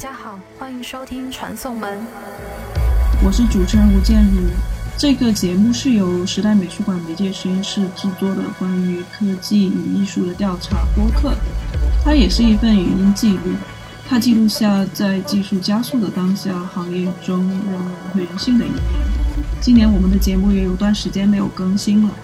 [0.00, 1.98] 大家好，欢迎收听传送门。
[3.24, 4.42] 我是主持人吴建如。
[4.96, 11.34] 这个节目是由时代美术馆媒介实验室制作的关于科技与艺术的调查播客，
[12.04, 13.56] 它也是一份语音记录，
[14.08, 17.80] 它记录下在技术加速的当下，行业中人文
[18.14, 18.80] 和人性的一面。
[19.60, 22.14] 今年我们的节目也有段时间没有更新了。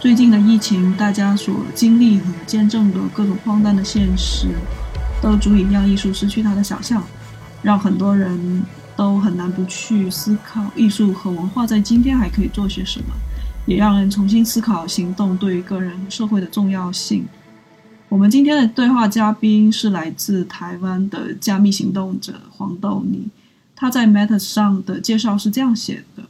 [0.00, 4.46] 最近的疫情，大家所经历和见证的各种荒诞的现实，
[5.22, 7.02] 都足以让艺术失去它的想象，
[7.62, 8.62] 让很多人。
[8.96, 13.06] 都很难不去思考艺术和文化在今天还可以做些什么，
[13.64, 17.24] 也让人重新思考行动对于个人和社会的重要性。
[18.10, 23.26] 我们今天的对话嘉宾是来自台湾的加密行动者黄豆泥，
[23.74, 26.24] 他在 Meta 上的介绍是这样写的：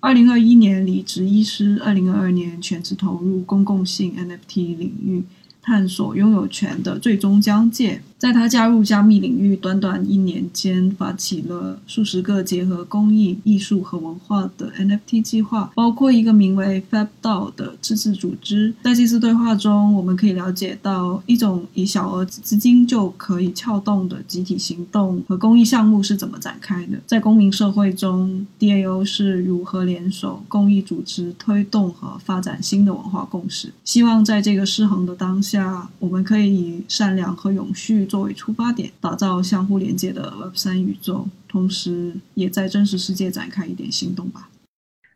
[0.00, 5.24] 二零二一年离职医师，二零二二年全职投入公共性 NFT 领域。
[5.66, 8.02] 探索拥有权的最终疆界。
[8.18, 18.72] 在他加入加密领域短短一年间，发起了数十个结合公益、艺术和文化的 NFT 计划，包括一个名为 FabDao 的自治组织。
[18.82, 26.98] 在这次对话中，我们可以了解到一种以小额资金就可以撬动的集体行动和公益项目是怎么展开的。
[27.06, 33.72] 在公民社会中，DAO 是如何联手公益组织推动和发展新的文化共识。
[33.84, 35.90] 希望在这个失衡的当下。
[35.98, 44.48] 我们可以以善良和永续作为出发点，打造相互连接的 Web 三宇宙，同时也在真实世界展开一点行动吧。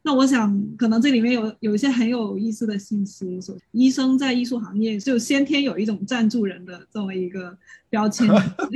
[0.02, 3.40] 那我想，可能这里面有有一些很有意思的信息。
[3.40, 7.56] 说医生在艺术行业就先天有一种赞助人的这么一个
[7.88, 8.26] 标签。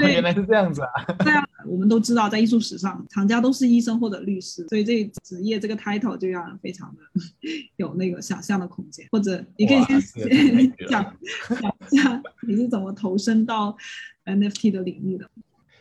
[0.00, 0.90] 对，原来是这样子啊。
[1.22, 1.46] 对啊。
[1.66, 7.02] 我们都知道，在艺术史上，厂家都是医生或者律师，所以这职业这个 title 就让人非常的
[7.76, 9.06] 有那个想象的空间。
[9.10, 11.16] 或者你可以先讲
[11.60, 13.76] 讲一下你是怎么投身到
[14.24, 15.28] NFT 的领域的。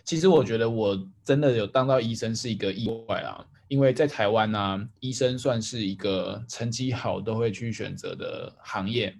[0.03, 9.15] 其实我觉得我真的有当到医生是一个意外啊，因为在台湾呢，医生算是一个成绩好都会去选择的行业，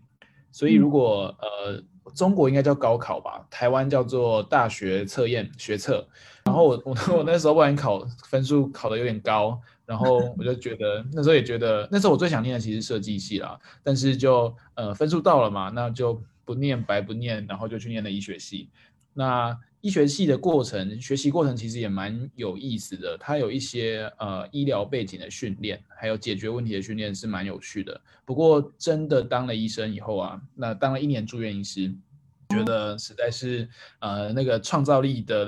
[0.52, 1.82] 所以如果呃
[2.16, 6.08] 中国应该叫高考吧，台湾叫做大学测验学测。
[6.46, 18.70] 然后我我我那时候不然考分数考的有点高，然后我就觉得那时候也觉得那时候我最想念的其实设计系啦，但是就呃分数到了嘛，那就不念白不念，然后就去念了医学系。
[19.14, 28.00] 那医学系的过程学习过程其实也蛮有意思的，它有一些呃医疗背景的训练，还有解决问题的训练是蛮有趣的。
[28.24, 31.94] 不过真的当了医生以后啊，那当了一年住院医师。
[32.50, 33.68] 觉得实在是，
[33.98, 35.46] 呃，那个创造力的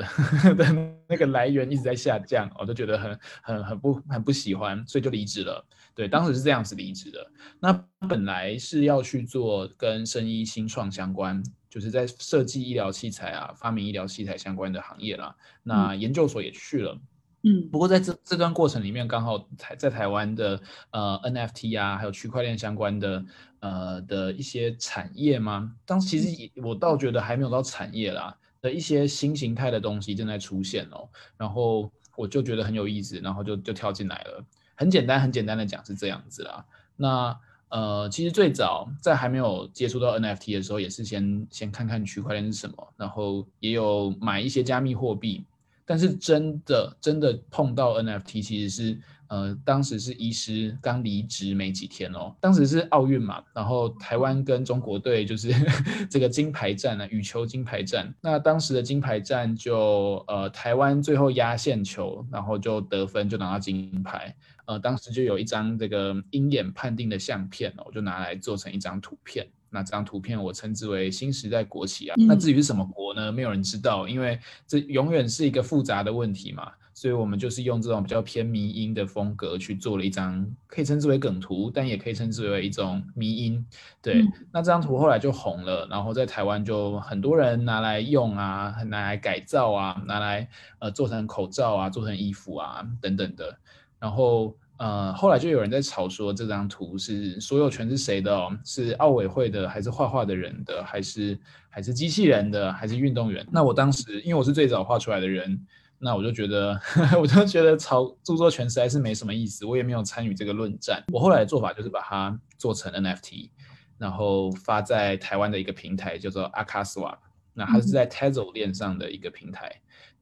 [0.57, 5.63] 的那个来源一直在下降，我就觉得很很很不很不喜欢，所以就离职了。
[5.93, 7.19] 对，当时是这样子离职的。
[7.59, 7.71] 那
[8.09, 11.43] 本来是要去做跟生医新创相关，
[11.75, 15.35] 就是在设计医疗器材啊、发明医疗器材相关的行业啦。
[15.61, 16.97] 那研究所也去了。
[17.43, 20.57] 嗯，不过在这这段过程里面，刚好台在台湾的
[20.91, 23.25] 呃 NFT 啊，还有区块链相关的
[23.59, 25.75] 呃的一些产业吗？
[25.85, 34.41] 当时其实我倒觉得还没有到产业啦的一些新形态的东西正在出现哦，然后我就觉得很有意思，然后就就跳进来了。
[34.75, 36.65] 很简单，很简单的讲是这样子啦。
[36.95, 37.37] 那
[37.75, 45.43] 呃，其实最早在还没有接触到 NFT 的时候，也是先先看看区块链是什么，然后也有买一些加密货币。
[45.85, 48.97] 但是真的真的碰到 NFT，其实是
[49.27, 55.51] 呃，当时是医师刚离职没几天哦，当时是奥运嘛，然后台湾跟中国队就是
[56.09, 58.11] 这个金牌战呢，羽球金牌战。
[58.21, 64.33] 那当时的金牌战就呃，台湾最后压线球，然后就得分就拿到金牌。
[64.65, 69.47] 呃，当时就有一张这个鹰眼判定的相片哦，我就拿来做成一张图片。
[69.69, 72.15] 那这张图片我称之为新时代国旗啊。
[72.17, 73.31] 那至于是什么国呢？
[73.31, 76.71] 没有人知道，因为这永远是一个复杂的问题嘛。
[76.93, 83.67] 所以我们就是用这种比较偏迷音的风格去做了一张，可以称之为梗图，但也可以称之为一种迷音。
[84.01, 90.47] 对，那这张图后来就红了，然后在台湾就很多人拿来用啊，拿来改造啊，拿来
[90.79, 93.59] 呃做成口罩啊，做成衣服啊等等的，
[93.99, 94.55] 然后。
[94.77, 98.51] 呃，后来就有人在吵说这张图是所有权是谁的哦？
[98.65, 101.39] 是奥委会的，还是画画的人的，还是
[101.69, 103.47] 还是机器人的，还是运动员？
[103.49, 105.65] 那我当时因为我是最早画出来的人，
[105.97, 106.77] 那我就觉得，
[107.17, 111.01] 我就觉得吵著作权实在是没什么意思，我也没有参与这个论战。
[111.13, 113.49] 我后来的做法就是把它做成 NFT，
[113.97, 117.19] 然后发在台湾的一个平台叫做 Akaswap，
[117.53, 119.71] 那它是在 Tezos 链上的一个平台。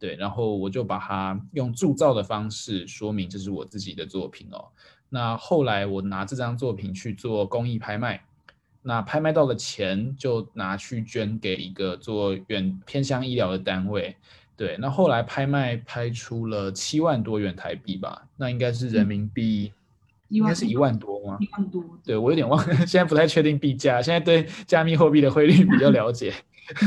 [0.04, 4.66] 对，然后我就把它用铸造的方式说明这是我自己的作品哦。
[5.08, 8.22] 那后来我拿这张作品去做公益拍卖，
[8.82, 14.14] 那拍卖到的钱就拿去捐给一个做远偏乡医疗的单位。
[14.58, 19.72] 对，那后来拍卖拍出了七万多元台币吧，那应该是人民币，
[20.28, 21.38] 应该是一万多吗？
[21.40, 21.82] 一万多。
[22.04, 26.34] 对我有点忘， 现在不太确定币价，现在对加密货币的汇率比较了解。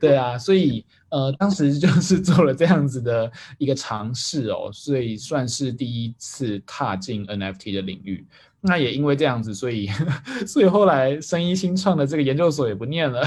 [0.00, 8.26] 对啊，所以呃，当时就 是做了这样子的一个尝试哦，所以算是第一次踏进 NFT 的领域。
[8.60, 9.88] 那也因为这样子，所以
[10.44, 13.22] 所以后来生一新创的这个研究所也不念了，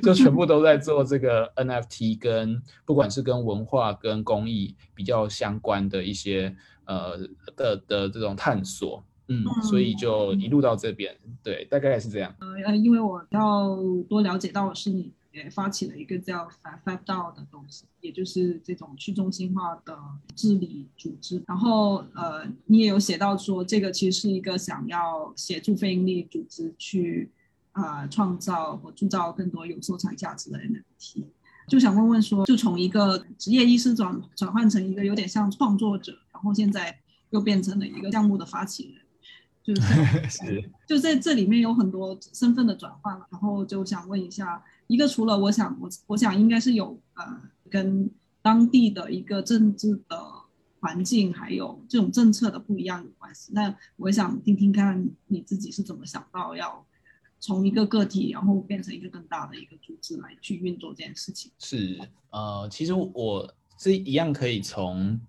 [0.00, 6.54] 就全部都在做这个 NFT 跟不管是跟文化跟工艺比较相关的一些
[6.84, 7.18] 呃
[7.56, 12.32] 的的这种探索，嗯，所以就一路到这边，对，大概是这样。
[12.38, 13.76] 呃，因为我要
[14.08, 15.12] 多了解到的是你。
[15.32, 16.48] 也发起了一个叫
[16.84, 19.96] Five DAO 的东西，也就是这种去中心化的
[20.34, 21.40] 治理组织。
[21.46, 27.30] 然后，呃，你也有写到说，这个其实是一个想要协助非营利组织去，
[27.72, 31.24] 呃，创造和铸造更多有收藏价值的 NFT。
[31.68, 36.98] 就想问问说，就从一个职业医师转转换成一个有点像创作者，然后现在
[37.30, 39.00] 又变成了一个项目的发起人，
[39.62, 44.60] 就是 就在这里面有很多身份的转换然后就想问一下。
[44.90, 47.24] 一个除了我想我我想应该是有呃
[47.70, 48.10] 跟
[48.42, 50.20] 当地的一个政治的
[50.80, 53.52] 环境还有这种政策的不一样有关系。
[53.54, 56.84] 那我想听听看你自己是怎么想到要
[57.38, 61.52] 从一个个体然后变成一个更大的一个组织来去运作这件事情。
[61.60, 61.96] 是
[62.30, 65.20] 呃，其实我是一样可以从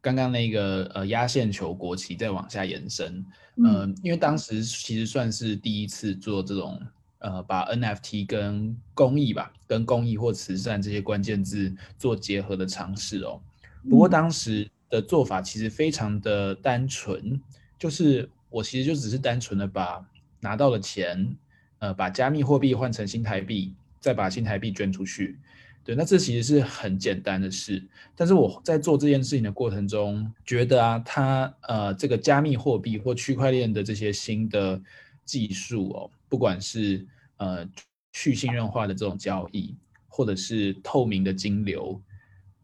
[0.00, 3.26] 刚刚那个呃压线球国旗再往下延伸。
[3.56, 6.80] 嗯，因为当时其实算是第一次做这种。
[7.18, 13.40] 呃，把 NFT 跟公益吧，跟公益或慈善这些关键字做结合的尝试哦。
[13.88, 17.40] 不过当时的做法其实非常的单纯，
[17.78, 20.04] 就是我其实就只是单纯的把
[20.40, 21.36] 拿到的钱，
[21.78, 25.38] 呃，把加密货币换成新台币，再把新台币捐出去。
[25.84, 27.82] 对，那这其实是很简单的事。
[28.14, 34.78] 但是我在做这件事情的过程中，觉得啊，它呃，这个加密货币或区块链的这些新的
[35.28, 36.10] 技术哦。
[36.28, 37.68] 不管是呃
[38.12, 39.76] 去信任化的这种交易，
[40.08, 42.02] 或者是透明的金流，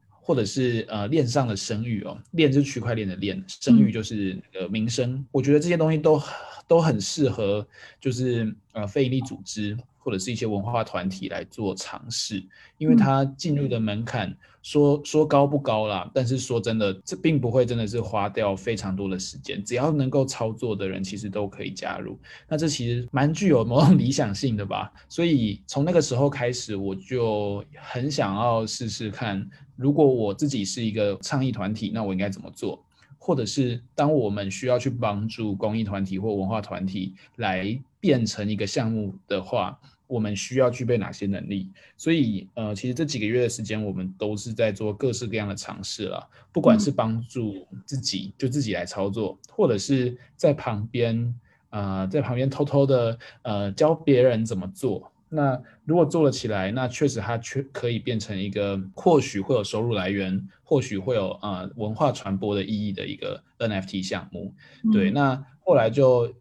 [0.09, 5.25] 或者是呃链上的声誉哦，链就是区块链的链，声誉就是那个名声。
[5.31, 6.21] 我觉得这些东西都
[6.67, 7.69] 都很适合，
[8.01, 9.77] 就是呃非营利组织。
[10.05, 12.47] 或者是一些文化团体来做尝试，
[12.77, 22.19] 因为它进入的门槛说说高不高啦，但是说真的，这并不会真的是花掉非常多的时间，只要能够操作的人，其实都可以加入。
[22.49, 24.91] 那这其实蛮具有某种 理想性的吧。
[25.07, 29.47] 所以从那个时候开始，我就很想要试试看，
[29.77, 32.83] 如果我自己是一个倡议团体，那我应该怎么做？
[33.19, 39.79] 或者是当我们需要去帮助公益团体或文化团体来变成一个项目的话。
[40.07, 41.71] 我们需要具备哪些能力？
[41.97, 46.29] 所以，呃，其实这几个月的时间，我们都是在做各式各样的尝试了。
[46.53, 51.35] 不管是帮助自己，就自己来操作，或者是在旁边，
[51.71, 55.11] 呃，在旁边偷偷的，呃，教别人怎么做。
[55.29, 64.55] 那如果做了起来，那确实它确可以变成一个或许会有收入来源，或许会有呃文化传播的意义的一个 NFT 项目。
[64.93, 66.33] 对，那后来就。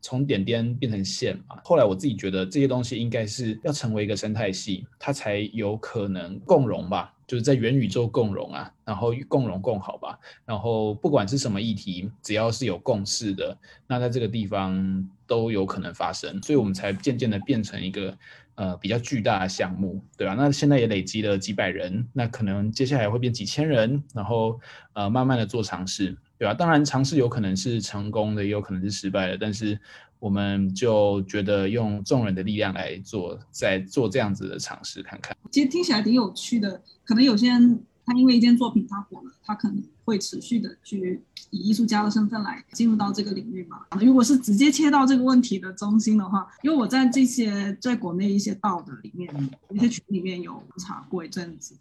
[0.00, 18.16] 从点点变成线嘛，后来我自己觉得这些东西应该是要成为一个生态系，它才有可能共融吧，就是在元宇宙共融啊，然后共融共好吧，然后不管是什么议题，只要是有共识的，那在这个地方都有可能发生，所以我们才渐渐的变成一个
[18.54, 20.34] 呃比较巨大的项目，对吧？
[20.34, 24.60] 那现在也累积了几百人，那可能接下来会变几千人，然后
[24.92, 26.16] 呃慢慢的做尝试。
[26.38, 26.54] 对吧？
[26.54, 29.36] 当然，尝试有可能是成功的，也有可能是失败的。
[29.36, 29.76] 但是，
[30.20, 35.36] 我们就觉得用众人的力量来做，在做这样子的尝试看看。
[35.50, 36.80] 其实听起来挺有趣的。
[37.04, 43.80] 可能有些人他因为一件作品他火了，他可能会持续的去以艺术家的身份来进入到这个领域嘛。
[44.00, 49.28] 如果是直接切到这个问题的中心的话，因为我在这些在国内一些道的里面，
[49.70, 51.74] 一些群里面有查过一阵子。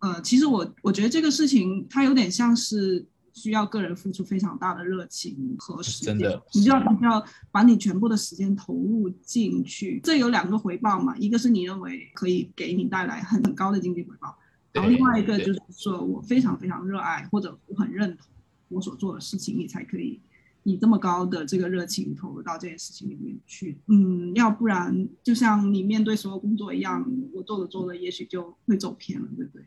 [0.00, 3.06] 呃，其实我我觉得这个事情它有点像是。
[3.32, 6.28] 需要个人付出非常大的热情和时间，你就
[6.70, 10.00] 要你就要把你全部的时间投入进去。
[10.02, 14.36] 这有两个回报嘛，一个是你认为可以给你带来很很高的经济回报，
[14.72, 18.26] 然后另外一个就是说我非常非常热爱或者我很认同
[18.68, 20.20] 我所做的事情，你才可以
[20.64, 23.78] 以这么高的这个热情投入到这件事情里面去。
[23.86, 29.64] 嗯，要不然就像你面对所有工作一样，我做着做着也许就会走偏了，对不对？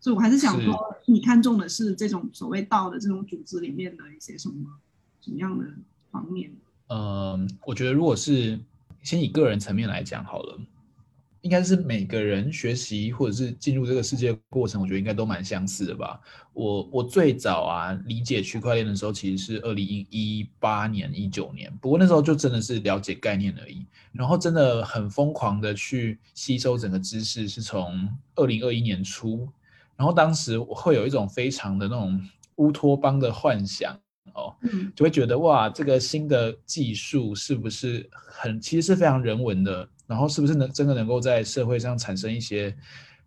[0.00, 0.74] 所以，我还是想说，
[1.06, 4.54] 你看中的是这种所谓道的这种组织里面的一些什么
[5.20, 5.64] 什么样的
[6.10, 6.50] 方面？
[6.88, 8.58] 嗯，我觉得如果是
[9.02, 10.58] 先以个人层面来讲好了。
[11.42, 16.20] 应该是每个人学习或者是进入这个世界过程，我觉得应该都蛮相似的吧。
[16.52, 23.86] 我我最早啊理解区块链的时候，其实是二零一八年、一九年，不过那时候就真的是了解概念而已。
[24.12, 29.48] 然后真的很疯狂的去吸收整个知识，是从二零二一年初。
[30.00, 32.18] 然后当时我会有一种非常的那种
[32.56, 33.92] 乌托邦的幻想
[34.32, 34.56] 哦，
[34.96, 39.86] 就会觉得哇，这个新的技术是不是很其实是非常人文的。
[40.06, 42.74] 然后是不是能真的能够在社会上产生一些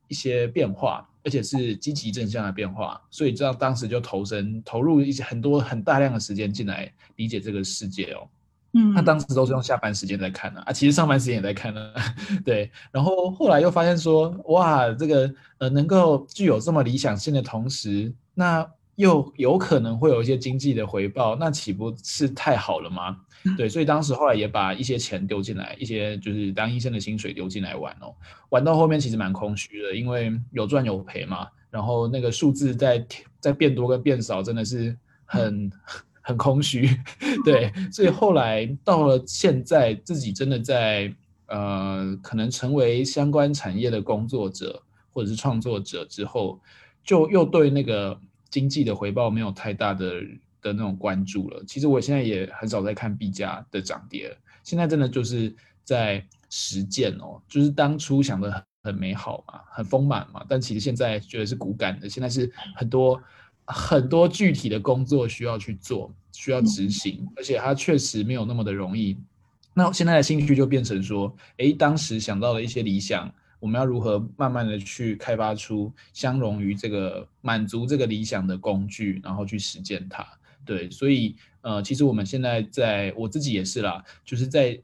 [0.08, 3.00] 一些变化，而且是积极正向的变化？
[3.12, 8.28] 所以这样当时就投身投入一些很多很大量的时间进来理解这个世界哦。
[8.74, 11.94] 嗯，他当时都是用下班时间在看的啊，其实上班时间也在看呢。
[12.44, 23.18] 对，然后后来又发现说，哇，这个呃能够具有这么理想性的同时，那又有可能会有一些经济的回报，那岂不是太好了吗？
[23.58, 28.14] 对，所以当时后来也把一些钱丢进来，一些就是当医生的薪水丢进来玩哦。
[28.50, 31.48] 玩到后面其实蛮空虚的，因为有赚有赔嘛。
[31.70, 33.06] 然后那个数字在
[33.40, 35.70] 在变多跟变少，真的是很
[36.24, 36.90] 很空虚。
[37.46, 41.14] 对，所以后来到了现在，自己真的在
[41.46, 46.60] 呃，可能成为相关产业的工作者或者是创作者之后，
[47.04, 50.24] 就又对那个经济的回报没有太大的。
[50.64, 55.54] 的那种关注了，其实我现在也很少在看币价的涨跌，现在真的就是
[55.84, 63.22] 在实践哦，就是当初想的很美好嘛，很丰满嘛，但其实现在觉得是骨感的，现在是很多
[63.66, 69.18] 很多具体的工作需要去做，需要执行，而且它确实没有那么的容易。
[69.74, 80.26] 那现在的兴趣就变成说，诶，当时想到了一些理想，我们要如何慢慢的去开发出相容于这个满足这个理想的工具，然后去实践它。
[80.66, 84.80] 对，所以呃，其实我们现在在我自己也是啦，就是在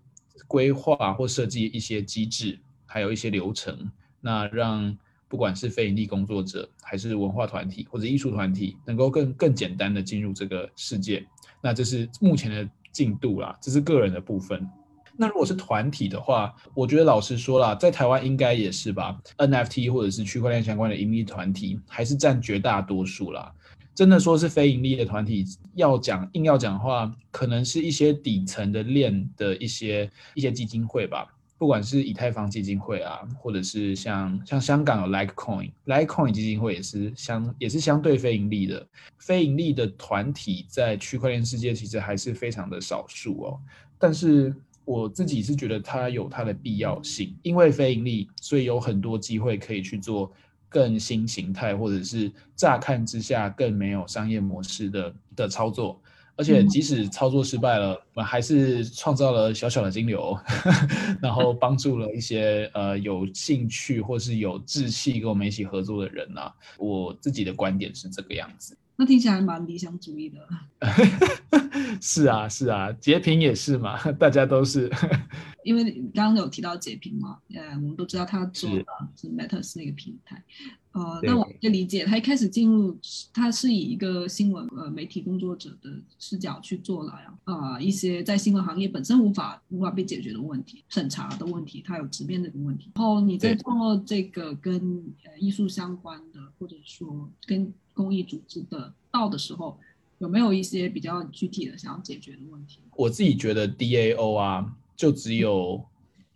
[0.47, 4.97] 规划或设计一些机制，还有一些流程，那让
[5.29, 11.25] 不管是非营利工作者，还是文化团体或者艺术团体，能够更更简单的进入这个世界。
[11.61, 14.67] 那这是目前的进度啦，这是个人的部分。
[15.15, 23.53] 那如果是团体的话，我觉得老实说啦，在台湾应该也是吧，NFT 或者是区块链相关的盈利团体，还是占绝大多数啦。
[23.93, 25.43] 真的说是非盈利的团体，
[25.75, 31.27] 要讲硬要讲的话，可能是一些底层的链的一些一些基金会吧，
[31.59, 38.87] 不管是以太坊基金会啊，或者是像像香港有 Litecoin，Litecoin 基金会也是相也是相对非盈利的，
[39.19, 43.59] 非盈利的团体在区块链世界其实还是非常的少数哦。
[43.99, 50.31] 但是我自己是觉得它有它的必要性，因为非盈利，所以有很多机会可以去做。
[50.71, 55.99] 更新形态，或者是乍看之下更没有商业模式的的操作，
[56.39, 60.39] 而且即使操作失败了，我们还是创造了小小的金流，
[61.21, 66.49] 然后 帮助了一些呃有兴趣或是有志气跟我们一起合作的人啊。
[66.77, 68.77] 我自己的观点是这个样子。
[68.99, 70.45] 那听起来蛮理想主义的。
[72.01, 74.91] 是啊，是啊，截屏也是嘛， 大家都是。
[75.63, 80.43] 因为刚刚有提到截屏嘛，呃，我们都知道他做的是 Meta 是那个平台，
[80.91, 82.97] 呃，那我就理解他一开始进入，
[83.33, 87.13] 他是以一个新闻呃媒体工作者的视角去做了
[87.45, 92.91] 啊一些在新闻行业本身无法无法被解决的问题，审查的问题，他有直面这个问题。
[92.95, 94.75] 然后你在做这个跟
[95.23, 99.77] 呃艺术相关的，或者说跟公益组织的到的时候，
[100.19, 102.79] 有没有一些比较具体的想要解决的问题？
[102.95, 105.83] 我自己觉得 DAO 啊，就只有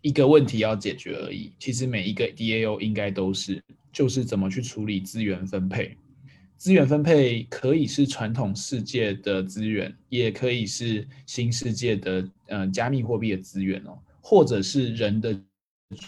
[0.02, 1.50] 一个问题要解决而已。
[1.58, 5.96] 其实每一个 DAO 应该都是，就是怎么去处理资源分配。
[6.58, 15.34] 资源分配可以是传统世界的资源，也可以是新世界的呃加密货币的资源哦，或者是人的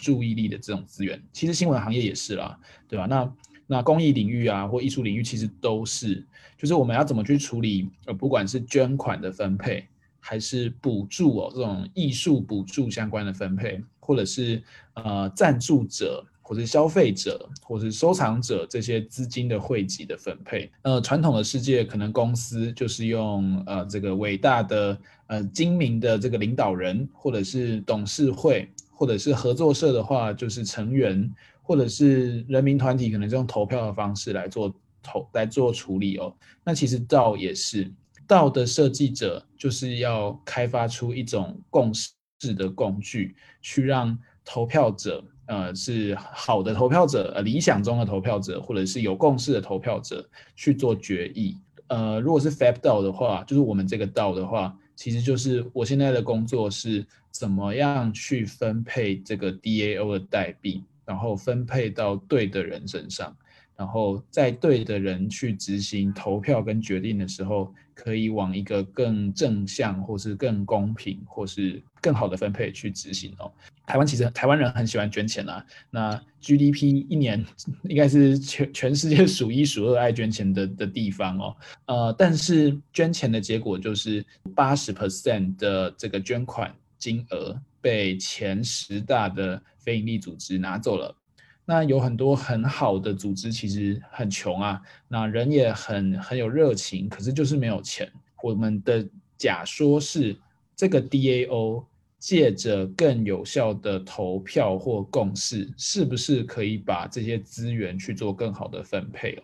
[0.01, 1.19] 注意力的这种资源。
[1.33, 3.07] 其实新闻行业也是啦，对吧？
[3.07, 3.35] 那
[3.69, 6.25] 那公益领域啊，或艺术领域，其实都是，
[6.57, 9.85] 就是我们要怎么去处理，呃，不管是捐款的分配，
[10.21, 20.71] 还是补助哦，这种艺术补助相关的分配，或者是呃赞助者，或者消费者，或者是收藏者这些资金的汇集的分配。
[20.83, 24.97] 呃，传统的世界可能公司就是用呃这个伟大的
[25.27, 31.29] 呃精明的这个领导人，或者是董事会，或者是合作社的话，就是成员。
[31.67, 36.33] 或者是人民团体可能用投票的方式来做投来做处理哦。
[36.63, 37.91] 那其实道也是
[38.25, 51.57] 道的设计者，就是要开发出一种共识的工具，去让投票者，呃，是好的投票者，呃，理想中的投票者，或者是有共识的投票者去做决议。
[51.87, 63.35] 呃，如果是 Fab 道的话，就是我们这个道的话，其实就是我现在的工作是怎么样去分配这个 DAO 的代币，然后分配到对的人身上。
[63.75, 73.51] 然后在对的人去执行投票跟决定的时候，可以往一个更正向，或是更公平，或是更好的分配去执行哦。
[73.85, 77.45] 台湾其实台湾人很喜欢捐钱啊，那 GDP 一年
[77.87, 81.55] 应该是全全世界数一数二爱捐钱的的地方哦。
[81.85, 87.55] 呃，但是捐钱的结果就是八十 percent 的这个捐款金额
[87.87, 91.15] 被前十大的非营利组织拿走了。
[91.63, 98.11] 那有很多很好的组织，其实很穷啊，那人也很很有热情，可是就是没有钱。
[98.43, 100.35] 我们的假说是，
[100.75, 101.85] 这个 DAO
[102.19, 109.43] 借着更有效的投票或共识，是不是可以把这些资源去做更好的分配哦？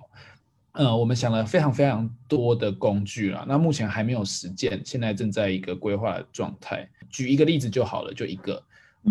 [0.73, 6.89] 呃，我们想了非常非常多的工具啊，那目前还没有实践，现在正在一个规划的状态。
[7.09, 8.61] 举一个例子就好了，就一个。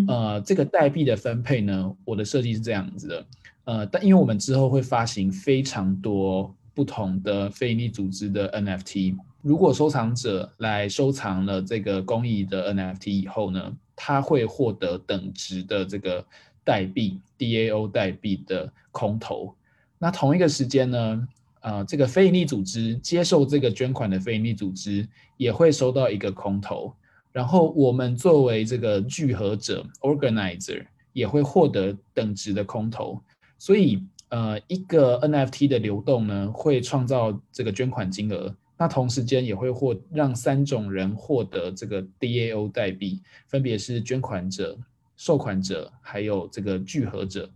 [0.07, 3.25] 呃，这个代币的分配呢，我的设计是这样子的。
[3.63, 16.25] 呃，但因为我们之后会发行非常多不同的非营利组织的 NFT，如果收藏者来收藏了这个公益的 NFT 以后呢，他会获得等值的这个
[16.65, 19.55] 代币 DAO 代币的空投。
[19.97, 21.27] 那同一个时间呢，
[21.63, 26.93] 呃，这个非营利组织接受这个捐款的非营利组织也会收到一个空投。
[27.31, 33.19] 然后我们作为这个聚合者 （organizer） 也会获得等值的空投，
[33.57, 38.53] 所以呃，一个 NFT 的流动呢，会创造这个捐款金额。
[38.77, 44.77] 那同时间也会获让三种人获得这个 DAO 代币，分别是捐款者、
[45.15, 47.49] 受款者还有这个聚合者。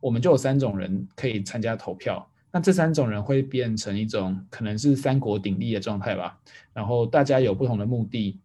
[0.00, 2.26] 我们就有三种人可以参加投票。
[2.52, 6.38] 那这三种人会变成一种可能是三国鼎立的状态吧。
[6.72, 8.38] 然后大家有不同的目的。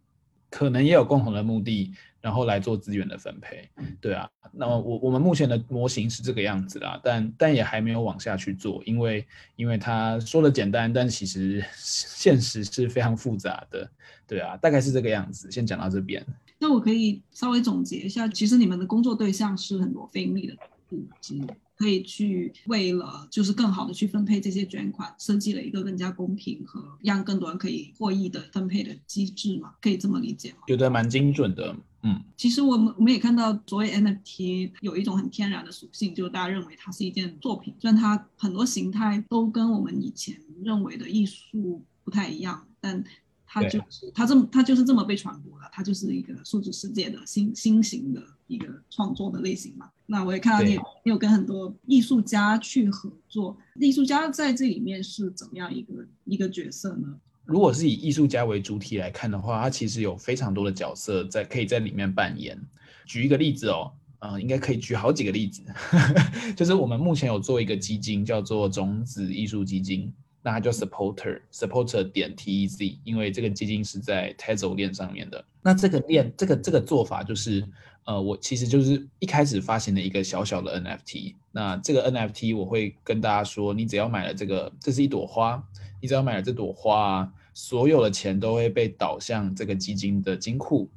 [0.48, 3.68] 可能也有共同的目的，然后来做资源的分配，
[4.00, 4.30] 对啊。
[4.52, 9.26] 那么我我们目前的模型是这个样子啦，但但也还没有往下去做，因为
[9.56, 13.90] 因为他说的简单，但其实现实是非常复杂的，
[14.26, 15.50] 对啊，大概是这个样子。
[15.50, 16.24] 先讲到这边。
[16.58, 20.54] 那我可以稍微总结一下，其实你们的工作对象是很多非盈利的
[20.88, 21.38] 组织。
[21.76, 29.74] 可以去为了就是更好的去分配这些捐款，设计了一个更加公平和让更多人可以获益的分配的机制嘛？
[29.80, 30.58] 可以这么理解吗？
[30.66, 32.22] 觉得蛮精准的，嗯。
[32.36, 43.04] 其实我们我们也看到，所谓 NFT 有一种很天然的属性，就是大家认为它是一件作品，虽然它很多形态都跟我们以前认为的艺术不太一样，但。
[43.48, 49.90] 它就是它这么它就是这么被传播的，它就是一个数字世界的新新型的一个创作的类型嘛。
[50.06, 55.92] 那我也看到你你有跟很多艺术家去合作，艺术家在这里面是怎么样一个
[56.24, 57.08] 一个角色呢？
[57.44, 62.60] 如果是以艺术家为主体来看的话，他其实有非常多的角色在可以在里面扮演。
[63.04, 65.62] 举一个例子哦，嗯，应该可以举好几个例子，
[66.56, 70.12] 就是我们目前有做一个基金，叫做种子艺术基金。
[70.46, 75.44] 那它叫 supporter，supporter 点 t e z，因为这个基金是在 Tezos 链上面的。
[75.60, 77.66] 那这个链，这个这个做法就是，
[78.04, 81.34] 呃，我其实就是一开始发行了一个小小的 NFT。
[81.50, 85.60] 那这个 NFT 我会跟大家说，你只要买了这个，这是一朵花，
[86.00, 90.88] 你只要买了这朵花，所有的钱都会被导向这个基金的金库。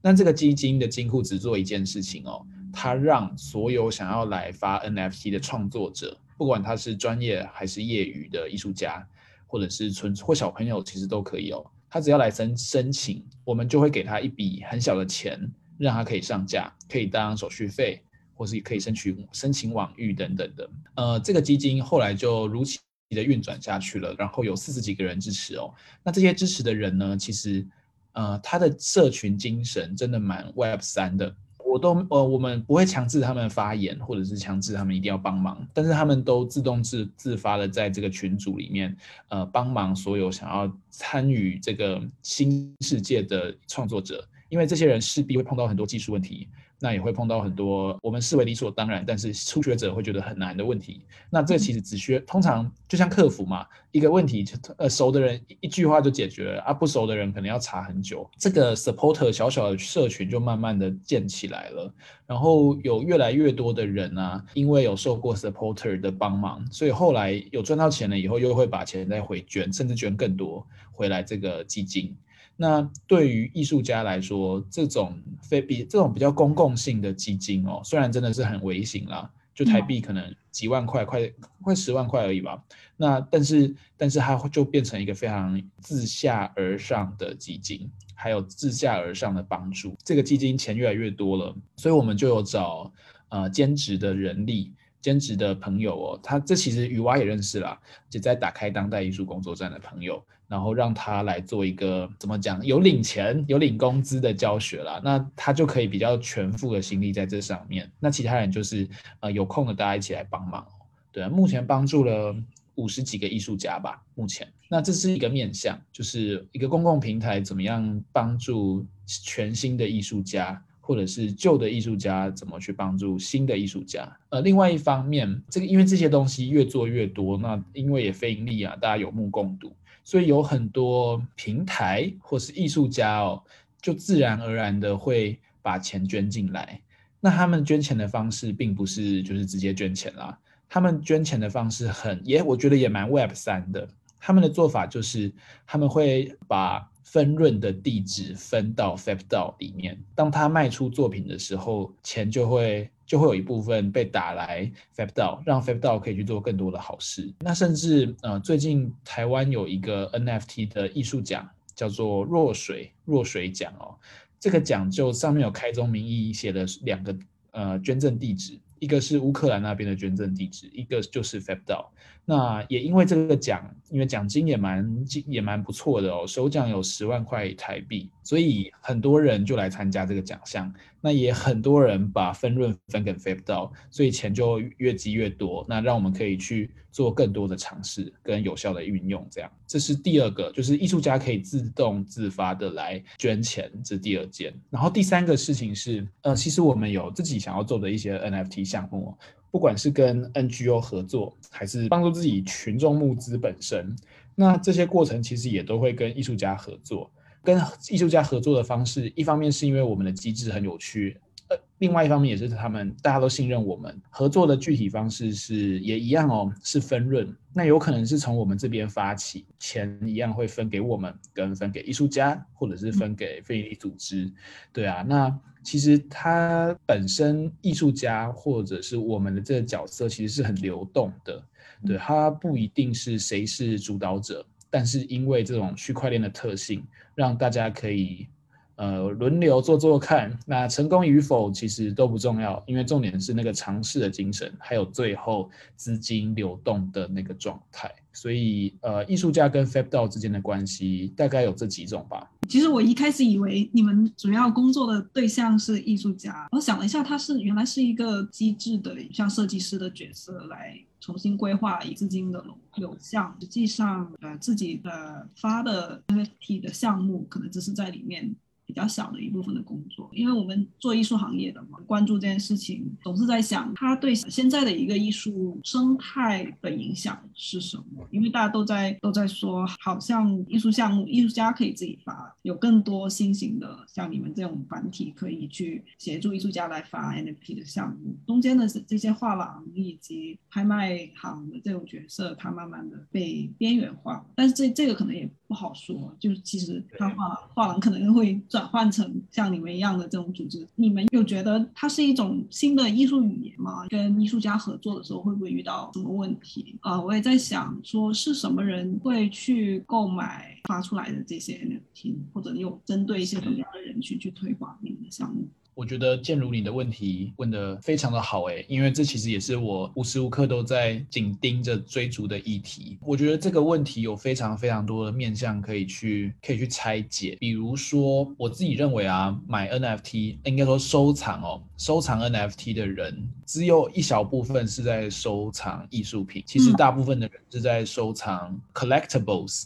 [0.00, 6.16] 那这个基金的金库只做一件事情哦，它让所有想要来发 NFT 的创作者。
[6.36, 9.06] 不管他是专业还是业余的艺术家，
[9.46, 11.64] 或者是纯或小朋友，其实都可以哦。
[11.88, 15.40] 他只要来申申请，我们就会给他一笔很小的钱，
[15.78, 18.02] 让他可以上架，可以当手续费，
[18.34, 20.70] 或是可以申请申请网域等等的。
[20.96, 25.72] 呃，这个基金后来就如期的运转下去了，然后有四十几个人支持哦。
[26.02, 27.64] 那这些支持的人呢，其实
[28.12, 31.36] 呃，他的社群精神真的蛮 Web 三的。
[31.74, 46.48] 我都呃，我们不会强制他们发言，或者是强制他们一定要帮忙，但是他们都自动自自发的在这个群组里面，呃，帮忙所有想要参与这个新世界的创作者，因为这些人势必会碰到很多技术问题。
[46.84, 51.00] 那也会碰到很多我们视为理所当然，但是初学者会觉得很难的问题。
[51.30, 54.44] 那这其实只需通常就像客服嘛，一个问题，
[54.76, 58.28] 呃，熟的人一句话就解决了啊，不熟的人可能要查很久。
[58.36, 61.90] 这个 supporter 小小的社群就慢慢的建起来了，
[62.26, 72.14] 然后有越来越多的人啊，因为有受过 supporter 的帮忙，所以后来有赚到钱了以后，又会把钱再回捐，甚至捐更多回来这个基金。
[72.56, 82.62] 那对于艺术家来说，这种非比这种比较公共性的基金哦，虽然真的是很微型啦，就台币可能几万块，快快十万块而已吧。
[82.96, 89.96] 那但是但是它就变成一个非常自下而上的基金，还有自下而上的帮助。
[90.04, 92.92] 这个基金钱越来越多了，所以我们就有找
[93.30, 94.72] 呃兼职的人力。
[95.00, 107.90] 兼职的朋友哦，他这其实雨蛙也认识啦，就在打开当代艺术工作站的朋友，然后让他来做一个怎么讲，有领钱、有领工资的教学啦，那他就可以比较全副的心力在这上面。
[107.98, 108.88] 那其他人就是
[109.20, 110.66] 呃有空的大家一起来帮忙。
[111.10, 112.34] 对，啊目前帮助了
[112.74, 114.46] 五十几个艺术家吧，目前。
[114.68, 120.62] 那这是一个面向，就是一个公共平台怎么样帮助全新的艺术家。
[120.86, 124.14] 或者是旧的艺术家怎么去帮助新的艺术家？
[124.28, 133.42] 呃，另外一方面，这个因为这些东西越做越多，那因为也非盈利啊，大家有目共睹，所以有很多平台或是艺术家哦，
[133.82, 136.80] 就自然而然的会把钱捐进来。
[137.18, 140.38] 那他们捐钱的方式并不是就是直接捐钱啦，
[140.68, 143.88] 他们捐钱的方式很也我觉得也蛮 Web 三的。
[144.20, 145.32] 他们的做法就是
[145.66, 146.88] 他们会把。
[147.04, 157.32] 分润的地址分到 FabDao 里面，当他卖出作品的时候，钱就会就会有一部分被打来 FabDao，让 FabDao 可以去做更多的好事。
[157.40, 163.94] 那甚至呃，最近台湾有一个 NFT 的艺术奖，叫做弱水弱水奖哦，
[164.40, 167.16] 这个奖就上面有开宗明义写的两个
[167.50, 168.58] 呃捐赠地址。
[168.80, 171.86] 一个是乌克兰那边的捐赠地址，一个就是 FabDao。
[172.24, 180.72] 那也因为这个奖，因为奖金也蛮也蛮不错的哦，首奖有十万块台币，所以很多人就来参加这个奖项。
[181.00, 185.62] 那也很多人把分润分给 FabDao，所以钱就越积越多。
[185.68, 194.54] 那让我们可以去做更多的尝试跟有效的运用，这样这是第二个，就是艺术家可以自动自发的来捐钱，这是第二件。
[194.70, 198.64] 然后第三个事情是，呃，其实我们有自己想要做的一些 NFT。
[198.64, 199.14] 项目，
[199.54, 203.94] 不管是跟 NGO 合作，还是帮助自己群众募资本身，
[204.34, 207.08] 那这些过程其实也都会跟艺术家合作。
[207.44, 211.16] 跟艺术家合作的方式，一方面是因为我们的机制很有趣。
[211.46, 217.32] 呃另外一方面也是他们大家都信任我们合作的具体方式是也一样哦，是分润。
[217.52, 224.32] 那有可能是从我们这边发起，钱一样会分给我们，跟分给艺术家，或者是分给非营利组织。
[224.72, 231.42] 对啊，那其实它本身艺术家或者是我们的这个角色其实是很流动的。
[231.86, 238.28] 对，它不一定是谁是主导者，但是因为这种区块链的特性，让大家可以。
[238.76, 247.90] 呃，轮流做做看，那成功与否其实都不重要，因为重点是那个尝试的精神，还有最后资金流动的那个状态。
[248.12, 252.30] 所以，呃，艺术家跟 FabDao 之间的关系大概有这几种吧。
[252.48, 262.44] 其实我一开始以为你们主要工作的对象是艺术家，我想了一下，他是原来是一个机制的，像设计师的角色来重新规划以资金的
[262.76, 263.36] 流向。
[263.40, 268.34] 实际上，呃，自己的发的 NFT 的项目可能只是在里面。
[268.66, 278.06] 比较小的一部分的工作，因为我们做艺术行业的嘛，关注这件事情，总是在想它对现在的一个艺术生态的影响是什么。
[278.10, 288.16] 因为大家都在都在说，好像艺术项目艺术家可以自己发，有更多新型的像你们这种团体可以去协助艺术家来发 NFT 的项目。
[288.26, 294.24] 中间的这些画廊以及拍卖行的这种角色，它慢慢的被边缘化。
[294.34, 298.34] 但是这这个可能也不好说，就是其实他画画廊可能会。
[298.48, 303.86] 转换成像你们一样的这种组织，你们有觉得它是一种新的艺术语言吗？
[303.88, 306.74] 跟艺术家合作的时候会不会遇到什么问题？
[306.80, 311.58] 啊，我也在想，说是什么人会去购买发出来的这些
[311.94, 315.46] NFT，或者有针对一些什么样的人群去推广你们的项目？
[315.74, 322.98] 我觉得建如你的问题问得非常的好诶，因为这其实也是我无时无刻都在紧盯着追逐的议题。
[323.02, 327.36] 我觉得这个问题有非常非常多的面向可以去可以去拆解。
[327.40, 339.64] 比如说，我自己认为啊，买 NFT 应该说收藏哦，收藏 NFT 的人只有一小部分是在收藏艺术品，其实大部分的人是在收藏 collectibles。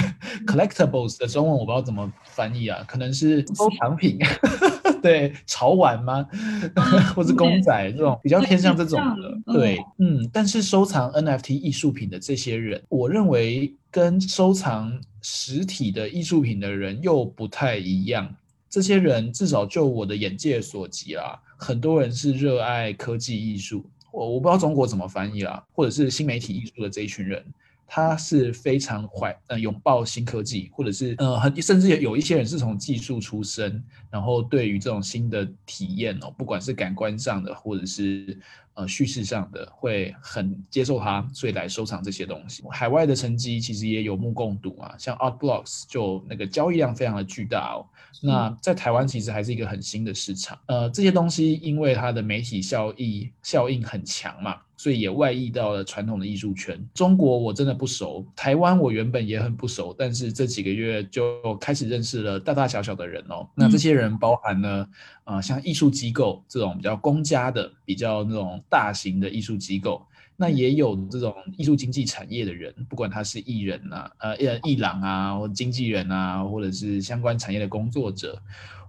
[0.46, 4.18] collectibles 的中文我不知道怎么翻译啊，可能是收藏品。
[5.02, 6.26] 对潮玩吗？
[7.14, 9.52] 或是公仔这种比较偏向这种的。
[9.52, 18.34] 对，嗯，但是收藏 NFT 艺术品的这些人，我认为跟收藏实体的艺术品的人又不太一样。
[18.68, 27.44] 这些人至少就我的眼界所及啦，很多人是热爱科技艺术，我我不知道中国怎么翻译啦，或者是新媒体艺术的这一群人。
[27.92, 38.38] 他是非常怀呃拥抱新科技，或者是呃很甚至有一些人是从技术出身，然后对于这种新的体验哦，不管是感官上的，或者是。
[38.74, 42.62] 呃叙事上的，会很接受它，所以来收藏这些东西。
[42.70, 47.84] 海外的成绩其实也有目共睹啊，像 Art Blocks 就那个交易量非常的巨大哦。
[48.22, 54.56] 那在台湾其实还是一个很新的市场，呃，这些东西因为它的媒体效益效应很强嘛。
[54.76, 56.82] 所以也外溢到了传统的艺术圈。
[56.94, 63.46] 中国我真的不熟，台湾我原本也很不熟，但是这几个月就开始认识了大大小小的人哦。
[63.54, 64.88] 那这些人包含了
[65.24, 70.02] 啊，像艺术机构这种比较公家的、比较那种大型的艺术机构，
[70.40, 78.40] 那也有这种艺术经济产业的人，不管他是艺人呐、呃艺艺廊啊，或经纪人啊，或者是相关产业的工作者。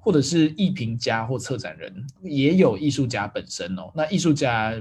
[0.04, 3.92] 或者是艺评家或策展人，也有艺术家本身哦。
[3.94, 4.74] 那艺术家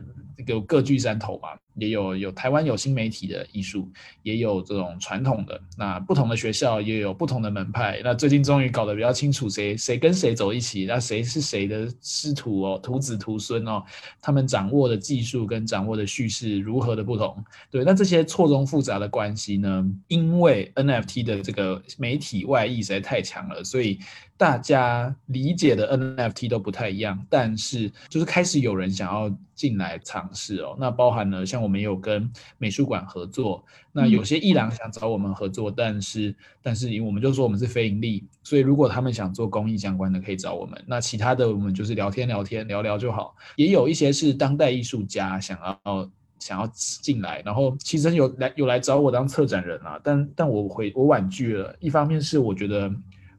[0.46, 3.88] 有各具山头嘛，也有有台湾有新媒体的艺术，
[4.22, 5.60] 也有这种传统的。
[5.76, 8.00] 那不同的学校也有不同的门派。
[8.04, 13.82] 那最近终于搞得比较清楚，谁谁跟谁走一起，那谁是谁的师徒哦，徒子徒孙哦，
[14.20, 17.44] 他们掌握的技术跟掌握的叙事如何的不同？
[17.70, 19.84] 对，那这些错综复杂的关系呢？
[20.08, 23.98] 因为 NFT 的这个媒体外溢实在太强了，所以。
[24.40, 29.28] 大家理解的 NFT 都不太一样，但是就是开始有人想要
[29.60, 30.74] 进来尝试哦。
[30.80, 40.82] 那包含了像我们有跟美术馆合作，那有些艺廊想找我们合作，但是但是因为我们就说我们是非盈利，所以如果他们想做公益相关的，可以找我们。
[40.86, 43.36] 那其他的我们就是聊天聊天聊聊就好。
[43.56, 51.76] 也有一些是当代艺术家想要想要进来，然后其实有来有来找我当策展人啊，但但我回我婉拒了。
[51.80, 52.90] 一方面是我觉得。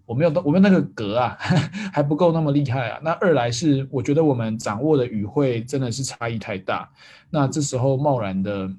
[0.05, 1.37] 我没有我们那个格啊，
[1.93, 2.99] 还不够那么厉害啊。
[3.03, 6.89] 那二来是我觉得我们掌握的语汇真的是差异太大。
[7.29, 8.69] 那这时候贸然的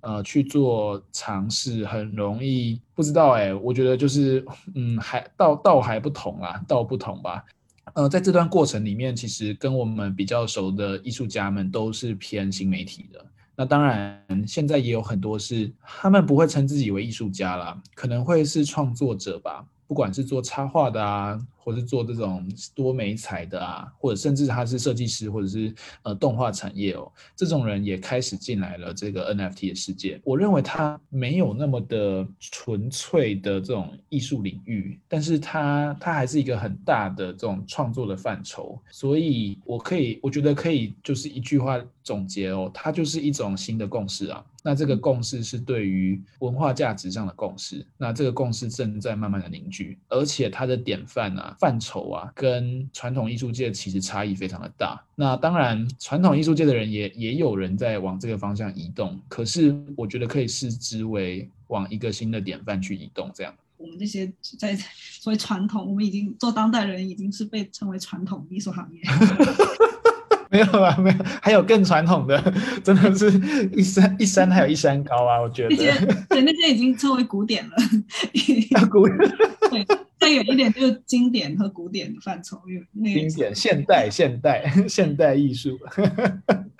[0.00, 3.52] 呃去做尝试，很容易不知道哎。
[3.52, 7.44] 我觉得就是嗯，还道道还不同啊，道不同吧。
[7.94, 13.24] 呃，在这段过程里面，其实跟我们比较熟的艺术家们都是偏新媒体的。
[13.56, 19.64] 那当然，现在也有很多是他们不会称自己为艺术家啦，可能会是创作者吧。
[19.88, 30.18] 不管是做插画的啊，或是做这种多美彩的啊，或者甚至他是设计师，或者是呃动画产业哦，这种人也开始进来了这个 NFT 的世界。
[30.24, 38.80] 我认为他没有那么的纯粹的这种艺术领域，但是他他还是一个很大的这种创作的范畴。
[38.90, 44.42] 所以我可以，我觉得可以就是一句话总结哦，它就是一种新的共识啊。
[44.64, 55.02] 那这个共识是对于文化价值上的共识，那这个共识正在慢慢的凝聚，而且它的典范啊、范畴啊，跟传统艺术界其实差异非常的大。
[55.14, 63.30] 那当然，传统艺术界的人也也有人在往这个方向移动，可是我觉得可以视之为往一个新的典范去移动。
[63.34, 69.00] 这样，我们这些在所谓传统，我们已经做当代人，已经是被称为传统艺术行业。
[70.50, 72.40] 没有啊，没有，还有更传统的，
[72.82, 73.30] 真的是
[73.76, 75.38] 一山一山还有一山高啊！
[75.42, 77.76] 我觉得那些对那些已经称为古典了，
[78.90, 79.06] 古
[79.70, 79.84] 对，
[80.18, 85.78] 再有一点就是经典和古典的范畴，有那经典、现代、现代、 现代艺术。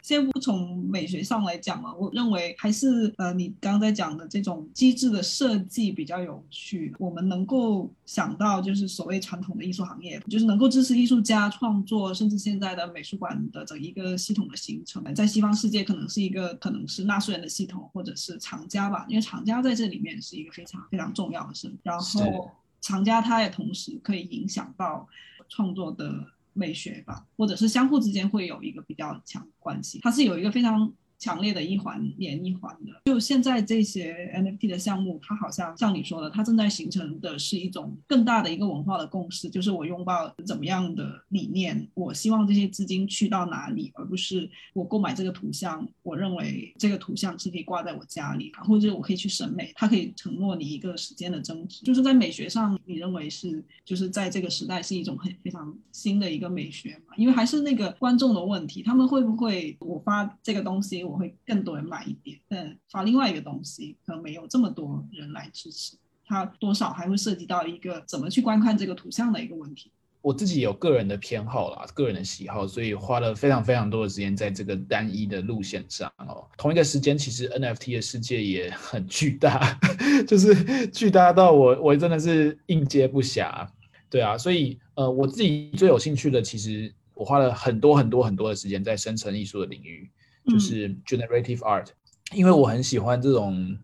[0.03, 6.95] 先不从美学上来讲嘛，我认为还是呃，你刚刚在讲的这种机制的设计比较有趣。
[6.99, 21.71] 我们能够想到，就是所谓传统的艺术行业，就是能够支持艺术家创作，甚至现在的美术馆的整一个系统的形成，在西方世界可能是一个可能是纳税人的系统，或者是厂家吧，因为厂家在这里面是一个非常非常重要的事。
[21.83, 25.09] 然后厂家他也同时可以影响到
[25.49, 26.33] 创作的。
[26.55, 30.93] 美学吧，或者是相互之间会有一个比较强关系，它是有一个非常。
[31.19, 57.17] 强烈的一环连一环的，就现在这些 NFT 的项目，它好像像你说的，它正在形成的是一种更大的一个文化的共识，就是我拥抱怎么样的理念，我希望这些资金去到哪里，而不是我购买这个图像，我认为这个图像是可以挂在我家里，或者我可以去审美，它可以承诺你一个时间的增值，就是在美学上，你认为是就是在这个时代是一种很非常新的一个美学嘛？
[57.17, 61.08] 因为还是那个观众的问题，他们会不会我发这个东西？
[61.09, 69.91] 我会更多人买一点，但发另外一个东西可能没有这么多人来支持，它多少还会涉及到一个怎么去观看这个图像的一个问题。
[70.21, 76.45] 我自己有个人的偏好啦，个人的喜好，所以花了非常非常多的时间在这个单一的路线上哦。
[76.59, 79.79] 同一个时间，其实 NFT 的世界也很巨大，
[80.27, 83.67] 就是巨大到我我真的是应接不暇。
[84.11, 90.11] 对啊，所以呃，我自己最有兴趣的，其实我花了很多很多很多的时间在生成艺术的领域。
[90.49, 91.87] 就是 generative art，
[92.33, 93.77] 因为我很喜欢这种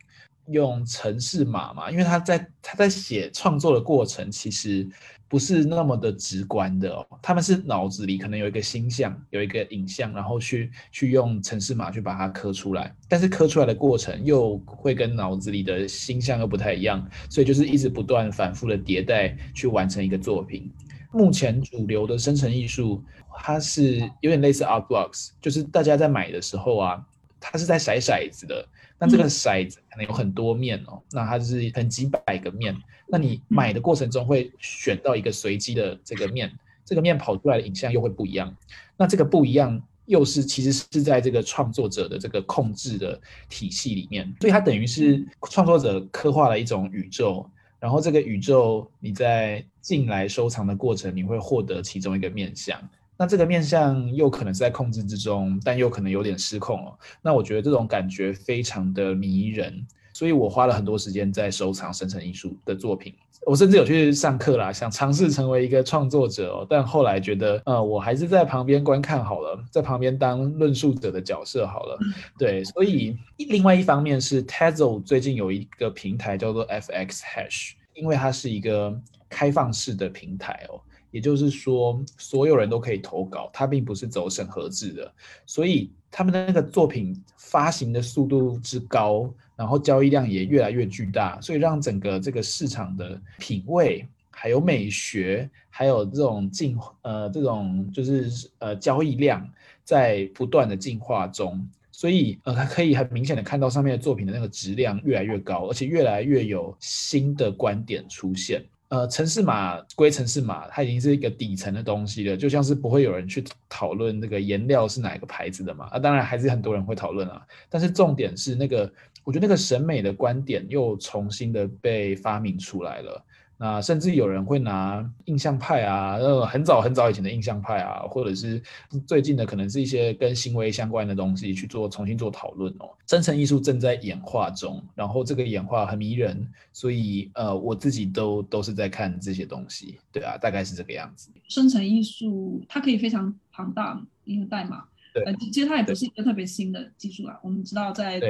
[0.48, 4.86] 用程式码嘛，因为他在他在写创作的过程其实
[5.26, 20.70] 不是那么的直观的哦，他们是脑子里可能有一个星象，有一个影像，然后去去用程式码去把它刻出来，但是刻出来的过程又会跟脑子里的星象又不太一样，所以就是一直不断反复的迭代去完成一个作品。
[21.14, 23.02] 目前主流的生成艺术，
[23.38, 27.02] 它是有点类似 art blocks，就是大家在买的时候啊，
[27.40, 28.66] 它是在骰骰子的。
[28.98, 32.74] 那这个骰子可能有很多面哦，那它是很几百个面。
[33.08, 36.50] 那你买的过程中会选到一个随机的这个面，
[36.84, 38.54] 这个面跑出来的影像又会不一样。
[38.96, 47.48] 那这个不一样又是其实是在这个创作者的这个控制的体系里面，所以它等于是创作者刻画了一种宇宙，
[47.84, 52.80] 然后这个宇宙你在进来收藏的过程，你会获得其中一个面相。
[53.14, 56.98] 那这个面相又可能是在控制之中，但又可能有点失控哦。
[57.20, 63.12] 那我觉得这种感觉非常的迷人，所以我花了很多时间在收藏生成艺术的作品。
[63.46, 71.98] 我甚至有去上课啦，想尝试成为一个创作者哦，但后来觉得，呃，我还是在旁边观看好了，在旁边当论述者的角色好了。
[72.38, 78.98] 对，所以另外一方面是 t e z o 最近有一个平台叫做 FX Hash，因为它是一个
[79.28, 80.80] 开放式的平台哦。
[81.10, 85.12] 也就是说，所有人都可以投稿，它并不是走审核制的，
[85.46, 99.48] 所以他们的那个作品发行的速度之高，然后交易量也越来越巨大，所以让整个这个市场的品味、还有美学、还有这种进呃这种就是呃交易量
[99.84, 108.62] 在不断的进化中，所以呃它可以很明显的看到上面的作品的那个质量越来越高，而且越来越有新的观点出现。
[108.88, 115.86] 呃，城市码归城市码，它已经是一个底层的东西了，就像是不会有人去讨论那个颜料是哪个牌子的嘛。
[115.86, 118.88] 啊，当然还是很多人会讨论啊，但是重点是那个，
[119.24, 123.24] 我觉得那个审美的观点又重新的被发明出来了。
[123.56, 128.60] 那甚至有人会拿印象派啊，呃，很早很早以前的印象派啊，或者是
[129.06, 132.90] 最近的可能是一些跟行为相关的东西去做重新做讨论哦。
[133.06, 141.30] 生成艺术正在演化中，然后这个演化很迷人，所以呃，我自己都都是在看这些东西，对啊，大概是这个样子。
[141.48, 147.38] 生成艺术它可以非常庞大，一个代码，对，其实它也不是一个特别新的技术啊。
[147.40, 148.20] 我们知道在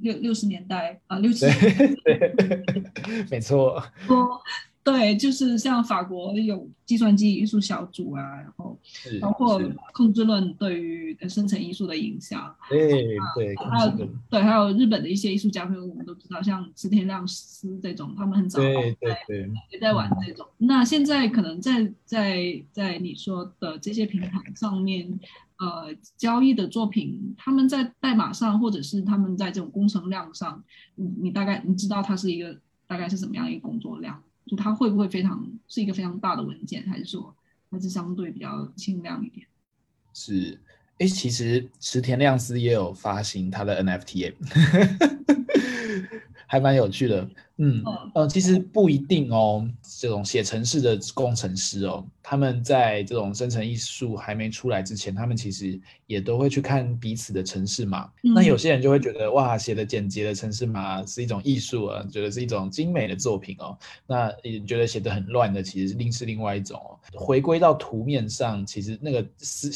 [0.00, 1.46] 六六十年代啊，六七，
[2.04, 2.34] 对，
[3.30, 3.80] 没错。
[4.84, 8.76] 对，就是像法国有计算机艺术小组啊，然后
[9.20, 9.62] 包括
[9.94, 20.44] 控制论对于生成艺术的影响，对对，还有对，还有日本的一些艺术家朋友，我们都知道，像池田亮司这种，他们很早对对对也在玩这种。
[20.58, 25.18] 那现在可能在在在你说的这些平台上面，
[25.58, 30.60] 呃，交易的作品，他们在代码上，或者是他们在这种工程量上，
[30.96, 34.20] 你你大概你知道它是一个大概是什么样一个工作量？
[34.46, 37.34] 就它会不会非常是一个非常大的文件，还是说
[37.70, 39.46] 还是相对比较轻量一点？
[40.12, 40.60] 是，
[40.98, 44.34] 哎，其实池田亮司也有发行他的 NFT。
[46.46, 47.26] 还蛮有趣的，
[47.64, 47.80] 嗯
[48.14, 49.64] 呃，其实不一定哦。
[50.00, 58.10] 这种写程式的工程师哦，他们在这种生成艺术还没出来之前，他们其实也都会去看彼此的城市码。
[58.20, 63.78] 那有些人就会觉得，哇，写的简洁的城市码是一种艺术啊，觉得是一种精美的作品哦。
[64.08, 66.98] 那也觉得写的很乱的，其实另是另外一种哦。
[67.14, 69.70] 回归到图面上，其实那个是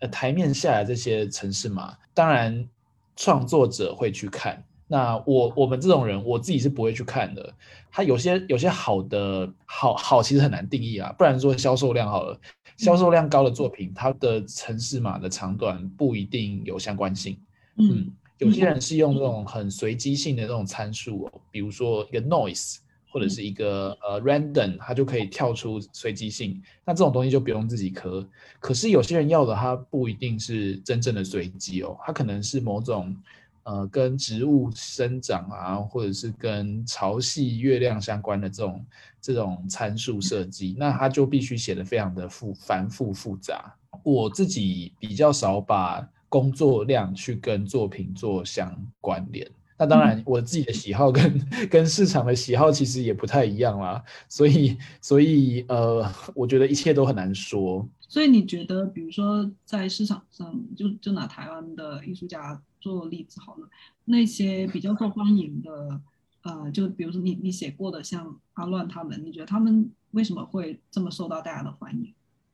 [0.00, 2.68] 呃台面下的这些城市码，当然
[3.16, 4.62] 创作者会去看。
[4.86, 7.54] 那我我们这种人，我自己是不会去看的。
[7.90, 11.10] 它有些有些好的好好，其实很难定义啊。
[11.16, 12.38] 不然说销售量好了，
[12.76, 17.38] 销售量高的作品，它的城市码的长短不一定有相关性。
[17.76, 22.76] 嗯，有些人是用这种很随机性的这种参数，比如说一个 noise
[23.10, 26.60] 或者是一个呃 random，它就可以跳出随机性。
[26.84, 28.28] 那这种东西就不用自己磕。
[28.60, 33.16] 可是有些人要的，它不一定是真正的随机哦，它可能是某种。
[33.64, 38.86] 呃，跟植物生长啊，或者是跟潮汐、月亮相关的这种
[39.20, 43.74] 这种参数设计，那它就必须写的非常的复繁复复杂。
[44.02, 49.50] 我自己比较少把工作量去跟作品做相关联。
[49.76, 54.02] 那当然，我自己的喜好跟跟市场的喜好其实也不太一样啦。
[54.28, 57.86] 所以，所以呃，我觉得一切都很难说。
[58.14, 62.62] 所以你觉得，比如说在市场上，就就拿台湾的艺术家。
[62.80, 63.68] 做例子好了，
[64.04, 65.98] 那些比较受欢迎的，
[66.42, 72.12] 呃，就比如说你你写过的，像阿乱他们，你觉得他们为什么会这么受到大家的欢迎？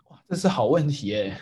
[0.09, 1.37] 哇，这是好问题哎，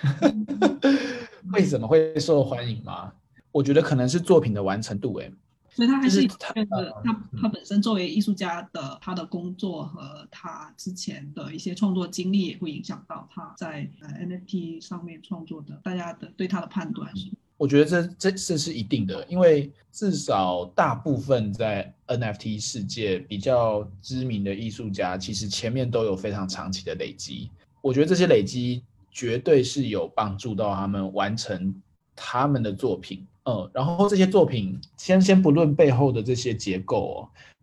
[1.52, 3.12] 为什么会受欢迎吗？
[3.52, 5.30] 我觉得可能是作品的完成度哎，
[5.78, 17.30] 所以他还是就是他他嗯他本身作为艺术家的他的工作和他之前的一些创作经历，也会影响到他在呃 NFT 上面创作的大家的对他的判断是。
[17.56, 27.50] 我觉得这这这是一定的，因为至少大部分在 NFT 世界比较知名的艺术家，其实前面都有非常长期的累积。
[27.80, 31.72] 我觉得这些累积绝对是有帮助到他们完成
[32.16, 33.24] 他们的作品。
[33.48, 37.16] 嗯，然后这些作品先先不论背后的这些结构哦，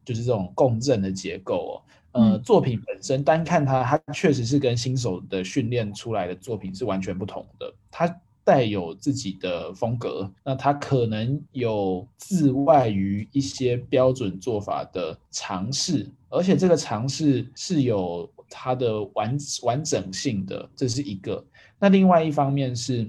[0.04, 1.76] 就是这种共振的结构
[2.14, 7.72] 哦，呃，嗯作品本身单看它，它确实是跟新手的训练出来的作品是完全不同的。
[7.92, 21.44] 它带有自己的风格，那它可能有自外于一些标准做法的尝试，而且这个尝试是有它的完完整性的，这是一个。
[21.78, 23.08] 那另外一方面是，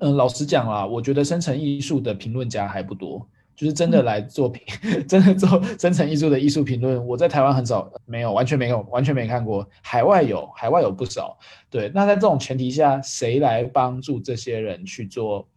[0.00, 3.26] 嗯，老实讲啦，我觉得生成艺术的评论家还不多。
[3.56, 4.62] 就是真的来做评，
[5.08, 9.68] 真的做生成艺术的艺术评论，我在台湾很少，没有，完全没有，完全没看过。
[9.82, 11.36] 海外有，海外有不少。
[11.68, 15.48] 对，那在这种前提下，谁来帮助这些人去做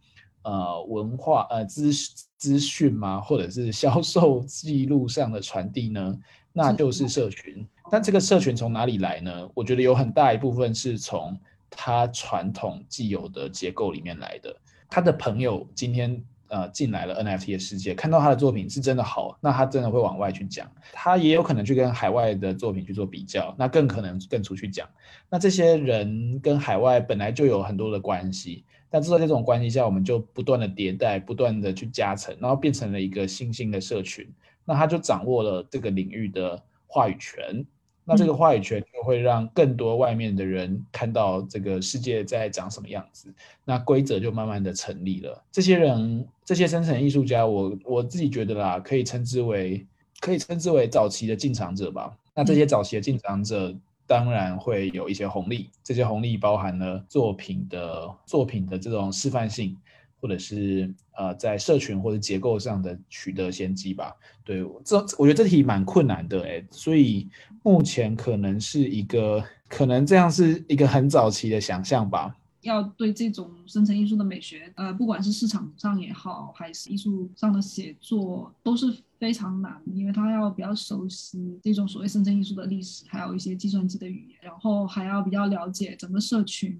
[0.42, 1.92] 呃文化呃资
[2.36, 3.20] 资讯吗？
[3.20, 6.18] 或者是销售记录上的传递呢？
[6.52, 7.64] 那就是社群。
[7.88, 9.48] 但这个社群从哪里来呢？
[9.54, 11.38] 我觉得有很大一部分是从
[11.72, 14.56] 他传统既有的结构里面来的。
[14.88, 16.24] 他的朋友今天。
[16.48, 24.86] 呃，进来了 NFT 的世界，看到他的作品是真的好，那他真的会往外去讲，他也有可能去跟海外的作品去做比较，那更可能更出去讲。
[25.30, 34.30] 那这些人跟海外本来就有很多的关系，但在这种关系下，我们就不断的迭代，不断的去加成，然后变成了一个新兴的社群，
[34.66, 37.64] 那他就掌握了这个领域的话语权。
[38.04, 43.32] 那这个话语权就会让更多外面的人看到这个世界在长什么样子，
[43.64, 45.42] 那规则就慢慢的成立了。
[45.50, 49.86] 这些人，这些生成艺术家，我我自己觉得啦，可以称之为
[50.20, 52.16] 可以称之为早期的进场者吧。
[52.34, 53.74] 那这些早期的进场者，
[54.06, 59.76] 当然会有一些红利，这些红利包含了作品的作品的这种示范性。
[60.22, 64.14] 或者是呃，在社群或者结构上的取得先机吧。
[64.44, 67.28] 对，这我觉得这题蛮困难的哎，所以
[67.62, 72.36] 目前可能是一个，可能这样是一个很早期的想象吧。
[72.62, 78.86] 要对这种生成艺术的美学，呃，不管是市场上也好，还是艺术上的写作，都是
[79.22, 86.76] 非常难，因为他要比较熟悉这种所谓生成艺术的历史，还有一些计算机的语言，然后还要比较了解整个社群。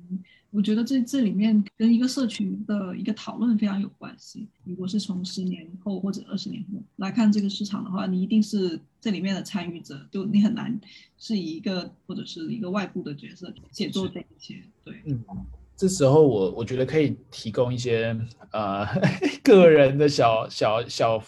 [0.51, 4.49] 我觉得这这里面跟一个社群的一个讨论非常有关系。
[4.65, 10.77] 如果是从十年后或者二十年后来看这个市场的话，你一定是这里面的参与者，就你很难
[11.17, 14.61] 是以一个或者是一个外部的角色写作这一切。
[14.83, 15.25] 对，嗯，
[15.77, 18.19] 这时候我我觉得可以提供一些
[18.51, 18.85] 呃
[19.45, 21.23] 个人的小小小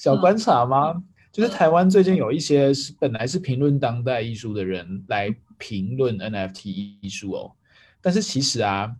[0.00, 0.94] 小观察吗？
[1.30, 5.28] 就是台湾最近有一些是本来是评论当代艺术的人来
[5.58, 6.70] 评论 NFT
[7.02, 7.52] 艺术哦。
[8.00, 8.90] 但是其实啊，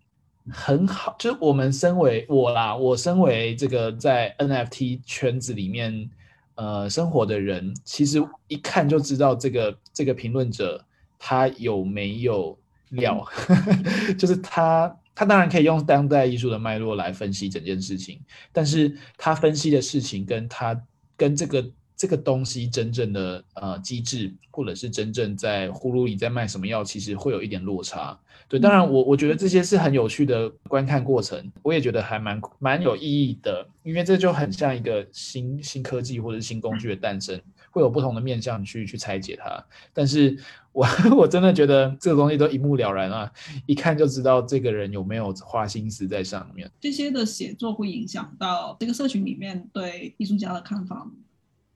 [0.51, 6.11] 很好，就是我们身为我啦，我身为这个在 NFT 圈子里面
[6.57, 10.85] 呃生活的人，其实一看就知道这个这个评论者
[11.19, 12.59] 他有没有
[12.91, 13.27] 料，
[14.19, 18.21] 就是他他当然可以用当代艺术的脉络来分析整件事情，
[18.53, 20.79] 但是他分析的事情跟他
[21.21, 21.71] 跟这个。
[22.01, 28.19] 这个东西真正的呃机制，或者是真正在呼噜里在卖什么药，其实会有一点落差。
[28.49, 37.39] 对，当然我我觉得这些是很有趣的观看过程，我也觉得还蛮蛮有意义的，因为这就很像一个新新科技或者是新工具的诞生，
[37.71, 39.63] 会有不同的面向去去拆解它。
[39.93, 40.35] 但是
[40.73, 43.31] 我 我真的觉得这个东西都一目了然啊，
[43.67, 46.71] 一看就知道这个人有没有花心思在上面。
[46.81, 51.11] 这些的写作会影响到这个社群里面对艺术家的看法吗？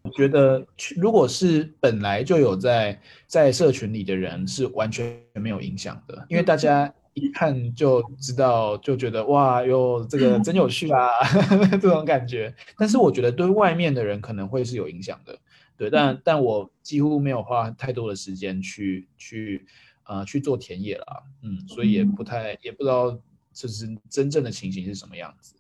[0.03, 0.65] 我觉得，
[0.97, 11.09] 如果是本来就有在在社群里的人，是完全没有影响的，因为大家一看就知道，就觉得哇哟，这个 真有趣啊，
[11.81, 12.55] 这种感觉。
[12.77, 15.39] 但是我觉得对外面的人可能会是有影响的，
[15.77, 19.67] 对，但但我几乎没有花太多的时间去去
[20.05, 23.21] 呃去做田野了，嗯，所以也不太也不知道
[23.53, 25.57] 就是真正的情形是什么样子。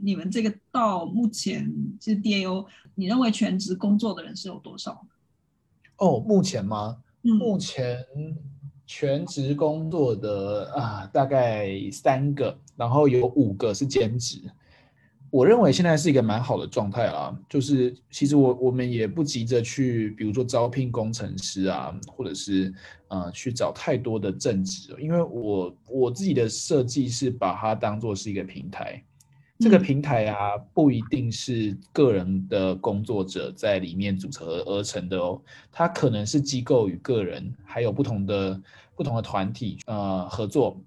[0.00, 1.64] 你们这个到目前
[2.00, 5.06] 是 DAO，你认为全职工作的人是有多少？
[5.96, 7.02] 哦，目前吗？
[7.22, 8.06] 嗯，目前
[8.88, 14.40] 全职工作的啊，大概三个，然后有五个是兼职。
[15.30, 22.72] 我认为现在是一个蛮好的状态啊，就是其实我我们也不急着去，比如说招聘工程师啊，或者是
[23.08, 29.04] 呃去找太多的正职，因为我我自己的设计是把它当做是一个平台，
[29.58, 35.40] 这个平台啊不一定是个人的工作者在里面组成而成的哦，
[35.72, 38.60] 它可能是机构与个人，还有不同的
[38.94, 40.80] 不同的团体呃合作。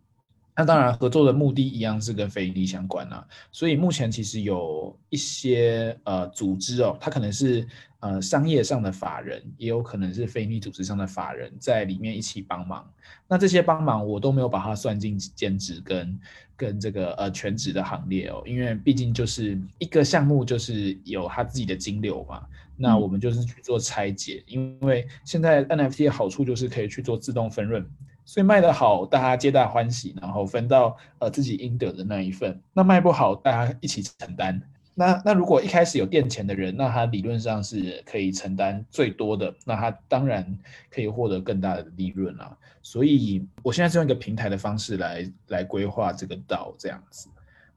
[0.55, 3.25] 那当然，合作的目的一样是跟非营利相关啊。
[3.51, 7.65] 所以目前其实有一些呃组织哦，它可能是
[8.01, 12.85] 呃商业上的法人，也有可能是非营利组织上的法人在里面一起帮忙。
[13.27, 16.19] 那这些帮忙我都没有把它算进兼职跟
[16.57, 22.45] 跟这个呃全职的行列哦，因为毕竟就是一个项目就是有它自己的金流嘛。
[22.75, 27.85] 那我们就是去做拆解，因为现在 NFT 的好处就是可以去做自动分润。
[28.23, 32.59] 所以卖得好，大家皆大欢喜，然后分到呃自己应得的那一份。
[32.73, 34.61] 那卖不好，大家一起承担。
[35.01, 40.45] 那那如果一开始有垫钱的人，那他理论上是可以承担最多的，那他当然
[40.91, 42.55] 可以获得更大的利润啊。
[42.83, 47.29] 所以我现在是用一个平台的方式来来规划这个道这样子。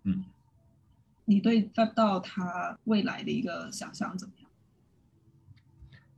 [0.03, 0.23] 嗯，
[1.25, 4.51] 你对这道它未来的一个想象怎么样？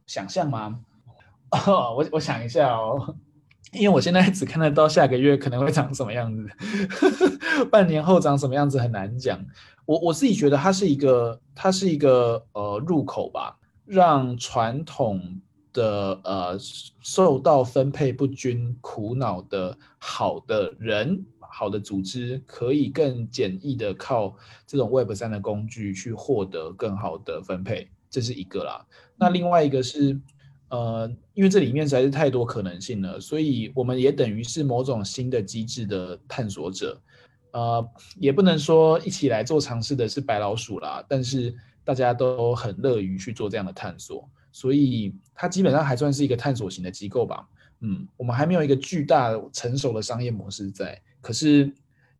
[0.07, 0.81] 想象吗？
[1.67, 3.17] 我我想一下哦。
[3.73, 6.49] 因为我现在只看得到下个月可能会长什么样子，
[7.71, 9.45] 半年后长什么样子很难讲。
[9.85, 15.41] 我我自己觉得它是一个，它是一个呃入口吧，让传统
[15.73, 16.57] 的呃
[17.03, 24.35] 受到分配不均、苦恼的好的人、好的组织，可以更简易的靠
[24.67, 28.87] 这种 Web 三的工具去获得更好的分配，这是一个啦。
[29.17, 30.19] 那另外一个是。
[30.69, 37.01] 呃，因为这里面实在是太多可能性了，所以我们也等于是某种新的机制的探索者。
[37.53, 41.55] 呃，也不能说一起来做尝试的是白老鼠啦，但是
[41.85, 47.49] 大家都很乐于去做这样的探索，所以它基本上还算是一个探索型的机构吧。
[47.81, 51.73] 嗯，我们还没有一个巨大成熟的商业模式在，可是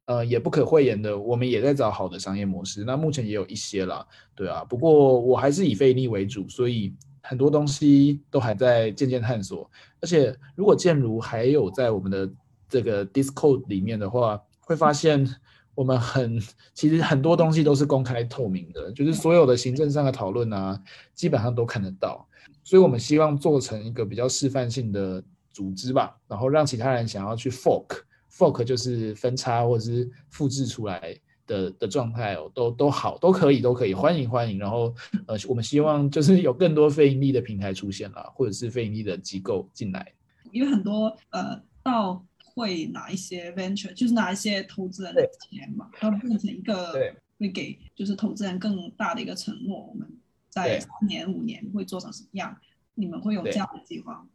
[0.05, 2.85] 呃，也不可讳言的，我们也在找好的商业模式。
[2.85, 6.95] 那目前也有一些了，对啊，不过我还是以费力为主，所以。
[7.29, 9.69] 很多东西都还在渐渐探索，
[10.01, 12.31] 而且如果建如还有在我们的
[12.69, 15.29] 这个 Discord 里面的话，会发现
[15.75, 16.41] 我们很
[16.73, 20.81] 其实很多东西都是公开透明的，就是所有的行政上的讨论啊，
[21.15, 22.27] 基本上都看得到。
[22.63, 25.23] 所以我们希望做成一个比较示范性的
[25.53, 31.17] 组织吧，然后让其他人想要去 fork，fork 就是分叉或者是复制出来。
[31.47, 34.59] 的的状态哦，都都好，都可以，都可以，欢迎欢迎。
[34.59, 34.95] 然后，
[35.27, 40.13] 呃，我们希望就是有更多非盈利的平台出现了，或者是非盈利的机构进来。
[40.53, 46.93] 因为很多呃，到会拿一些 venture，就是拿一些投资人的钱嘛，然后变成一个
[47.39, 49.87] 会给就是投资人更大的一个承诺。
[49.87, 50.09] 我们
[50.49, 52.57] 在三年五年会做成什么样？
[52.95, 54.27] 你们会有这样的计划？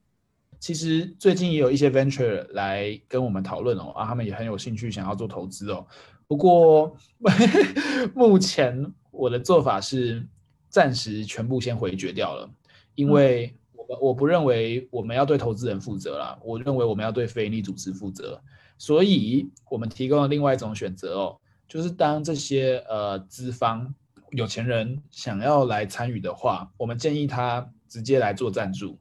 [0.60, 5.88] 其实最近也有一些 venture 来跟我们讨论哦，啊，他们也很有兴趣想要做投资哦。
[6.32, 6.96] 不过
[8.16, 10.26] 目前我的做法是
[10.70, 12.50] 暂时全部先回绝掉了，
[12.96, 18.42] 因为我我不认为我们要对投资人负责啦，我认为我们要对非利组织负责，
[18.78, 23.94] 所以我们提供了另外一种选择哦，就是当这些呃资方
[24.30, 28.98] 有钱人想要来参与的话，我们建议他直接来做赞助，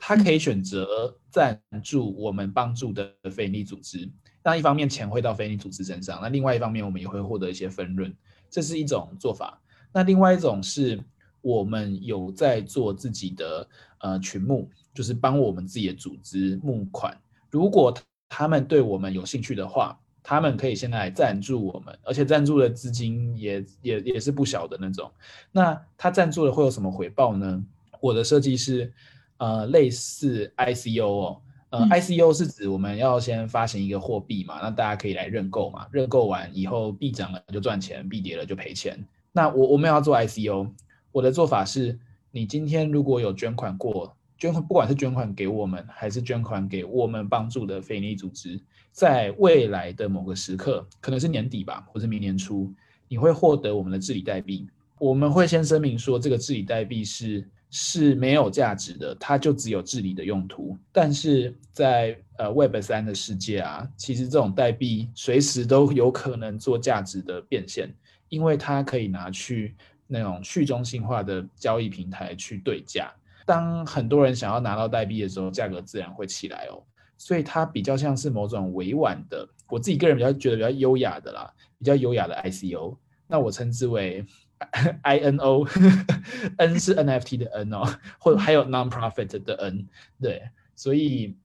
[0.00, 4.10] 他可以选择赞助我们帮助的非营利组织。
[4.44, 8.12] 那一方面钱会到非营利组织身上，那另外一方面我们也会获得一些分润，
[8.50, 9.60] 这是一种做法。
[9.92, 10.98] 那另外一种是
[11.40, 13.68] 我们有在做自己的
[13.98, 17.16] 呃群募，就是帮我们自己的组织募款。
[17.50, 17.94] 如果
[18.28, 25.10] 他们对我们有兴趣的话，他们可以先来赞助我们，而且赞助的资金也也也是不小的那种。
[25.50, 27.62] 那他赞助了会有什么回报呢？
[28.00, 28.92] 我的设计是
[29.36, 31.41] 呃类似 ICO 哦。
[31.72, 39.02] 呃，ICO 是指我们要先发行一个货币嘛，那大家可以来认购嘛，认购完以后币涨了就赚钱，币跌了就赔钱。
[39.32, 40.70] 那我我们要做 ICO，
[41.12, 41.98] 我的做法是，
[42.30, 48.60] 你今天如果有捐款过，捐款不管是捐款给我们，还是捐款给我们帮助的非营利组织，
[48.90, 52.70] 在未来的某个时刻，可能是年底吧，或者明年初，
[53.08, 54.68] 你会获得我们的治理代币。
[54.98, 57.48] 我们会先声明说，这个治理代币是。
[57.74, 60.76] 是没有价值的，它就只有治理的用途。
[60.92, 67.92] 但是在呃 Web 三的世界啊，其实这种代币随时都有可能做价值的变现，
[68.28, 69.74] 因为它可以拿去
[70.06, 73.10] 那种去中心化的交易平台去对价。
[73.46, 76.82] 当很多人想要拿到代币的时候，价格自然会起来哦。
[77.16, 82.98] 所以它比较像是某种委婉的，我自己个人比较觉得比较优雅的啦，比较优雅的 ICO。
[83.26, 84.26] 那我称之为
[85.02, 87.84] I N O，N 是 NFT 的 N 哦，
[88.18, 89.88] 或者还有 non-profit 的 N，
[90.20, 90.42] 对，
[90.74, 91.36] 所以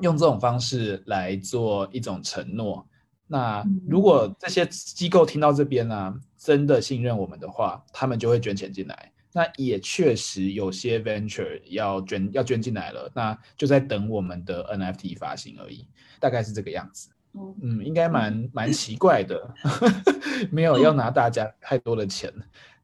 [0.00, 2.86] 用这种方式来做一种承诺。
[3.26, 9.12] 那如果这些机构听到这边呢，真的信任我们的话，他们就会捐钱进来。
[9.32, 15.86] 那也确实有些 venture 要捐要捐进来了，那就在等我们的 NFT 发行而已，
[16.18, 17.10] 大概是这个样子。
[17.34, 19.54] 嗯，应该蛮蛮奇怪的，
[20.50, 22.32] 没有要拿大家太多的钱，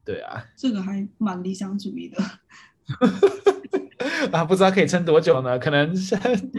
[0.05, 2.17] 对啊，这个还蛮理想主义的。
[4.31, 5.59] 啊，不知道可以撑多久呢？
[5.59, 5.93] 可能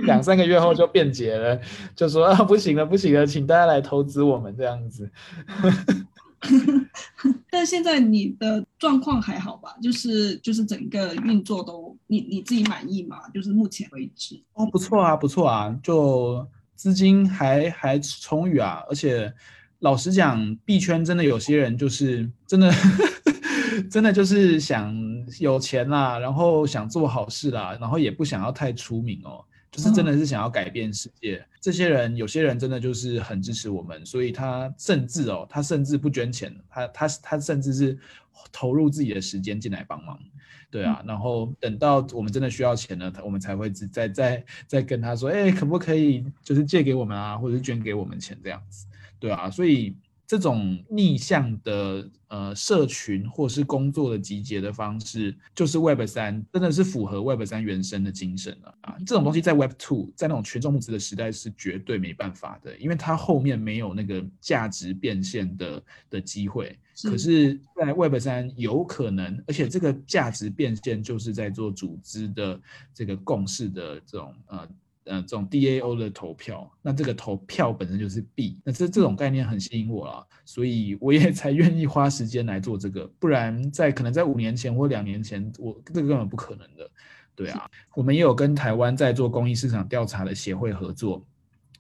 [0.07, 1.59] 两三个月后就变节了，
[1.97, 5.11] 就说啊，不行了，不行了，请大家来投资我们这样子。
[7.51, 9.75] 但现在你的状况还好吧？
[9.83, 13.17] 就是就是整个运作都你你自己满意吗？
[13.33, 16.47] 就是目前为止哦，不错啊，不错啊，就
[16.79, 19.35] 资金还还充裕啊，而且
[19.81, 22.73] 老实讲，币圈真的有些人就是真的。
[23.93, 24.93] 真的就是想
[25.39, 31.47] 有钱啦，然后想做好事啦，然后也不想要太出名哦，就是真的是想要改变世界。
[31.61, 37.97] 这些人有些人真的就是很支持我们，所以他甚至哦，他甚至不捐钱，他他他甚至是
[38.53, 40.19] 投入自己的时间进来帮忙，
[40.71, 48.87] 对啊，然后等到我们真的需要钱了，我们才会再再再跟他说，哎，可不可以就是借给我们啊，或者是捐给我们钱这样子，
[49.19, 49.97] 对啊，所以。
[50.31, 58.95] 这种逆向的呃社群或是工作的集结的方式，就是 Web 三真的是符合 Web 三原生的精神了啊！
[59.07, 66.79] 这种东西在 Web two 在那种群众募资的时代是绝对没办法的，因为它后面没有那个价值变现的的机会。
[67.05, 72.61] 可是，在 Web 三有可能，而且这个价值变现就是在做组织的
[72.95, 74.69] 这个共识的这种呃。
[75.11, 86.91] 呃，这种 DAO 的投票，那这个投票本身就是币，那这这种概念很吸引我了，所以我也 才愿意花时间来做这个，不然在可能在五年前或两年前，我这个根本不可能的。
[87.35, 91.25] 对啊，我们也有跟台湾在做公益市场调查的协会合作，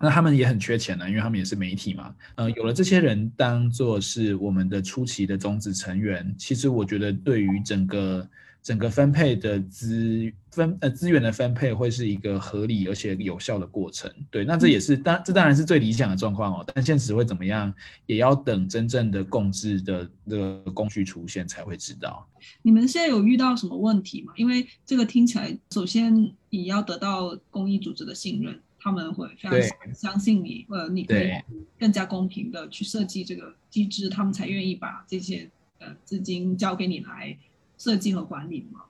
[0.01, 2.14] 那他们也很缺钱呢，因为他们也是媒体嘛。
[2.36, 8.28] 呃，有了这些人当做是我们的初期的种子成员，其实我觉得对于整个。
[8.61, 17.72] 整个分配的资分呃资源的分配会是一个合理而且有效的过程，对，那这也是当这当然是最理想的状况哦，但现实会怎么样，
[18.05, 22.28] 也要等真正的共治的的工具出现才会知道。
[22.61, 24.34] 你们现在有遇到什么问题吗？
[24.36, 31.31] 因为这个听起来，首先你要得到公益组织的信任，他们会非常相信你，呃，你可以
[31.79, 37.37] 更加公平的去设计这个机制，他们才愿意把这些呃资金交给你来。
[37.76, 38.81] 设计和管理吗？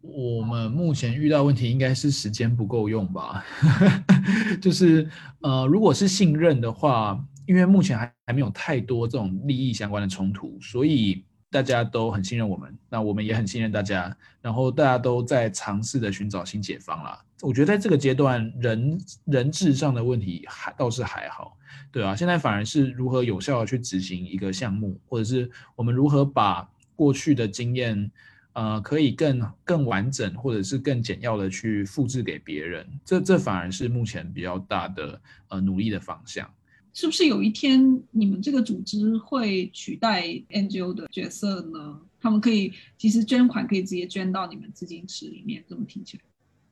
[0.00, 3.44] 我们目前遇到问题应该是时间不够用吧。
[4.62, 12.76] 就是呃，如果是信任的话，因为目前还还没有太多这种利益相关的冲突，所以大家都很信任我们。
[12.88, 17.22] 那我们也很信任大家，然后大家都在尝试的寻找新解方啦。
[17.42, 21.56] 我觉得在这个阶段，人人质上的问题还倒是还好，
[21.90, 22.14] 对啊。
[22.16, 26.68] 现在反而是如何有效的去执行一个项目，或者是我们如何把。
[26.98, 28.10] 过去的经验，
[28.54, 36.50] 呃，可以更更完整，或者是更简要的去复制给别人，这这反而是目前比较大的呃努力的方向。
[36.96, 42.00] 是不是有一天你们这个组织会取代 NGO 的角色呢？
[42.18, 46.22] 他们可以其实捐款可以直接捐到你们资金池里面，这么听起来？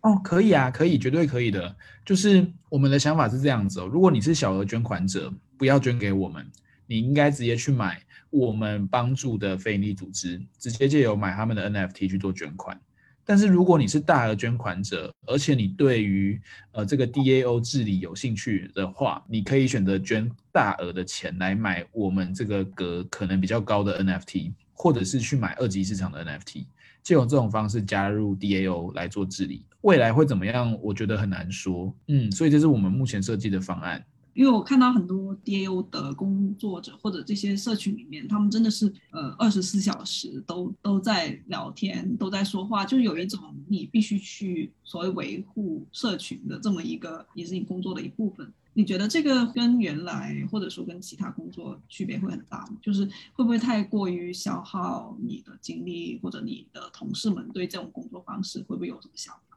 [0.01, 1.77] 哦，可以啊，可以，绝对可以的。
[2.07, 6.47] 就是我们的想法是这样子哦，如果你是小额捐款者，不要捐给我们，
[6.87, 8.01] 你应该直接去买。
[8.31, 12.81] 我们帮助的非营利组织直接借由买他们的 NFT 去做捐款，
[13.25, 16.41] 但是如果你是大额捐款者，而且你对于
[16.73, 26.67] 呃这个 DAO 治理有兴趣的话，你可以选择捐大额的钱来买我们这个格可能比较高的 NFT，或者是去买二级市场的 NFT，
[27.03, 29.65] 借用这种方式加入 DAO 来做治理。
[29.81, 30.77] 未来会怎么样？
[30.83, 31.95] 我觉得很难说。
[32.09, 34.05] 嗯，所以这是我们目前设计的方案。
[34.35, 48.53] 因为我看到很多 DAO 的工作者或者这些社群里面，他们真的是呃二十四小时都都在聊天，都在说话，就有一种你必须去所谓维护社群的这么一个，也是你工作的一部分。
[48.77, 52.77] 你觉得这个跟原来或者说跟其他工作区别会很大吗？
[52.83, 59.54] 就是会不会太过于消耗你的精力，或者你的同事们对这种工作方式会不会有什么想法？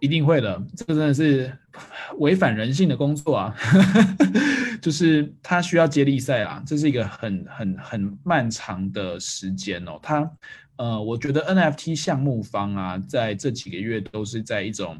[0.00, 1.56] 一定会的，这真的是
[2.18, 3.54] 违反人性的工作啊！
[4.82, 9.98] 就是他需要接力赛啊，这是一个很很很漫长的时间哦。
[10.02, 10.28] 他
[10.76, 14.98] 呃，我觉得 NFT 项目方啊，在这几个月都是在一种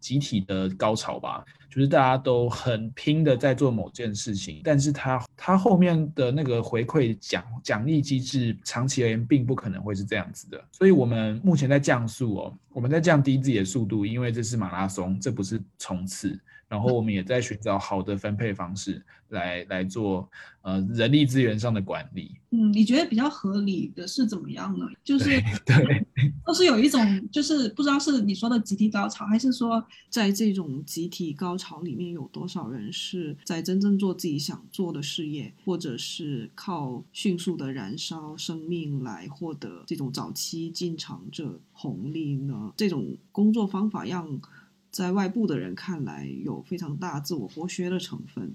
[0.00, 10.62] 集体的高潮吧，就是大家都很拼的在做某件事情，但是他他后面的那个回馈奖奖励机制，长期而言并不可能会是这样子的。
[10.72, 16.38] 所以，我们目前在降速哦，我们在降低自己的速度，因为这是马拉松，这不是冲刺。
[16.68, 20.28] 然后我们也在寻找好的分配方式来来做
[20.62, 22.34] 呃人力资源上的管理。
[22.50, 24.86] 嗯，你觉得比较合理的是怎么样呢？
[25.04, 26.06] 就是对，
[26.44, 42.72] 都是有一种就是不知道是你说的集体高潮，还是说在这种集体高潮里面有多少人是在真正做自己想做的事业，或者是靠迅速的燃烧生命来获得这种早期进场者红利呢？
[42.76, 44.40] 这种工作方法让。
[44.96, 48.54] 在外部的人看来，有非常大自我剥削的成分。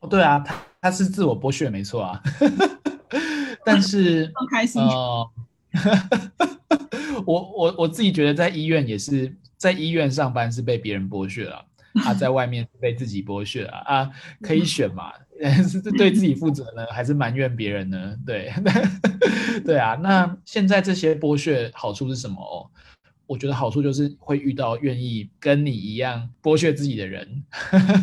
[0.00, 2.20] 哦，对啊，他他是自我剥削，没错啊。
[3.64, 4.82] 但是， 很开心。
[7.24, 11.64] 我我我自己觉得，在医院也是在医院上班是被别人剥削了，
[12.04, 14.10] 啊，在外面被自己剥削了啊，
[14.42, 15.12] 可以选嘛？
[15.68, 18.16] 是对自己负责呢，还是埋怨别人呢？
[18.26, 18.52] 对，
[19.64, 19.94] 对啊。
[19.94, 22.66] 那现在这些剥削好处是什么哦？
[23.28, 27.44] 我觉得好处就是会遇到愿意跟你一样剥削自己的人，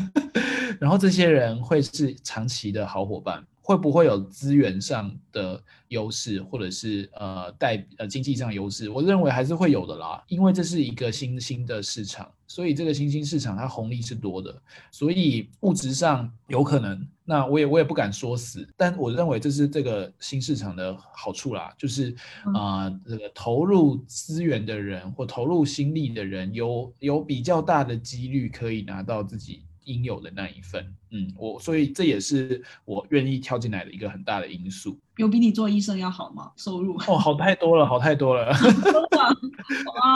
[0.79, 3.43] 然后这些人会是长期的好伙伴。
[3.65, 8.87] 会不会有资源上的优势，或者是呃带呃经济上优势？
[8.91, 14.55] 我认为还是会有的啦，因为这是一个新兴的市场，所以这个新兴市场它红利是多的，
[14.91, 17.07] 所以物质上有可能。
[17.27, 22.15] 那我也我也不敢说死，但我认为这是这个新市场的好处啦，就是
[22.53, 29.63] 啊这个投入资源的人或投入心力的人，有有比较大的几率可以拿到自己。
[29.85, 34.99] 应有的那一份，嗯，我所以这也是我愿意跳进来的一个很大的因素。
[35.17, 36.51] 有比你做医生要好吗？
[36.57, 36.95] 收入？
[37.07, 38.53] 哦，好太多了，好太多了。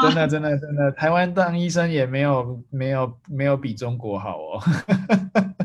[0.04, 4.62] 真的，真的，真的，台湾当医生也没有没有没有比中国好哦。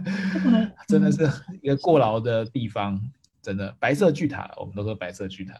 [0.88, 1.28] 真的是
[1.60, 3.00] 一个过劳的地方，
[3.42, 5.54] 真的白色巨塔，我们都说白色巨塔。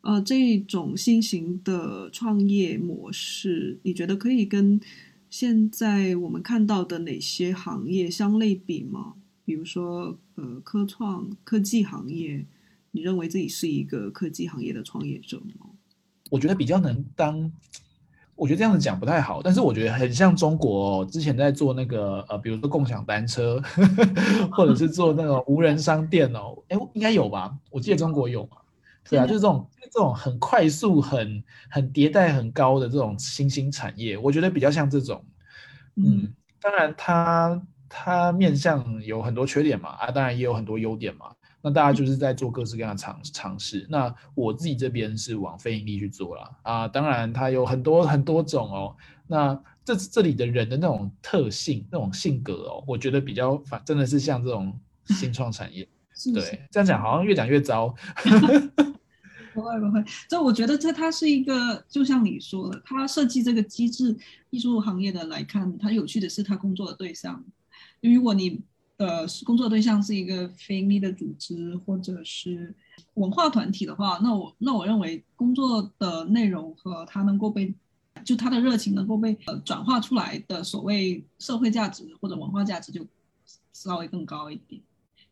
[0.00, 4.80] 呃，这种新型的创业模式，你觉得可以跟？
[5.36, 9.14] 现在我们看到的哪些行业相类比吗？
[9.44, 12.46] 比如说，呃，科创、科技行业，
[12.92, 15.66] 你认为自己是一个科技行业的创业者吗？
[16.30, 17.50] 我觉得比较能当，
[18.36, 23.60] 我觉得这样子讲不太好，但是我觉得很像中国之前在做那个呃，比如说共享单车，
[24.52, 27.52] 或者是做那种无人商店哦，哎，应该有吧？
[27.72, 28.58] 我记得中国有嘛？
[29.08, 35.24] 对啊，就是这种这种很快速、很很迭代很高的这种新兴产业，我觉得比较像这种。
[35.96, 41.26] 嗯，当然它它面向有很多缺点嘛，啊，当然也有很多优点嘛。
[41.62, 43.86] 那大家就是在做各式各样的尝尝试。
[43.88, 48.96] 那我自己这边是往非盈利去做了啊，当然它有很多很多种哦。
[49.26, 55.88] 那这这里的人的那种特性、那种性格哦，我觉得比较反，真的是像这种新创产业。
[56.32, 57.94] 对，这样讲好像越讲越糟。
[59.54, 64.16] 不会不会，这我觉得这它是一个，就像你说的，他设计这个机制，
[64.50, 67.44] 艺术行业的来看，它有趣的是他工作的对象。
[68.00, 68.60] 如果你
[68.96, 72.74] 呃工作对象是一个非营利的组织或者是
[73.14, 77.72] 文化团体的话，那我那我认为工作的内容和他能够被，
[78.24, 83.06] 就他的热情能够被呃转化出来的所谓社会价值或者文化价值就
[83.72, 84.82] 稍微更高一点。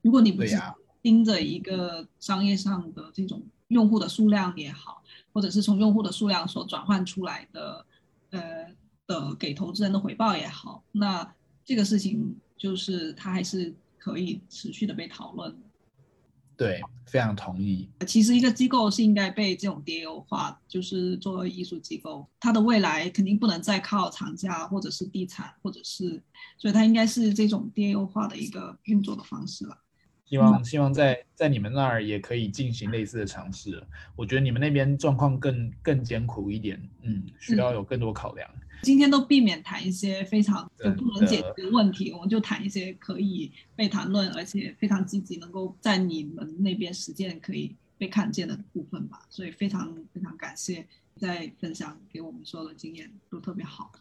[0.03, 0.57] 如果你不是
[1.01, 3.43] 盯着一个商业上的这种。
[3.69, 7.87] 用户的数量也好，或者是从用户的数量所转换出来的，
[8.29, 8.67] 呃
[9.07, 11.35] 的给投资人的回报也好，那
[11.65, 15.57] 这个事情就是它还是可以持续的被讨论。
[16.55, 17.89] 对，非常同意。
[18.07, 26.23] 其实一个机构是应该被这种 DAO 化，就是作为艺术机构，它的未来肯定不能再靠厂家或者是地产，或者是，
[26.59, 29.79] 所以它应该是这种 DAO 化的一个运作的方式了。
[30.33, 33.87] 希望希望在在你们那儿也可以进行类似的尝试。
[34.17, 38.49] 我觉得你们那边状况更更艰苦一点，嗯，需要有更多考量。
[38.81, 49.21] 今天都避免谈一些非常就不能解决的问题，我们就谈一些可以被谈论而且非常积极，能够在你们那边实践可以被看见的部分吧。
[49.29, 53.93] 所以非常非常感谢在分享给我们所有的经验，都特别好。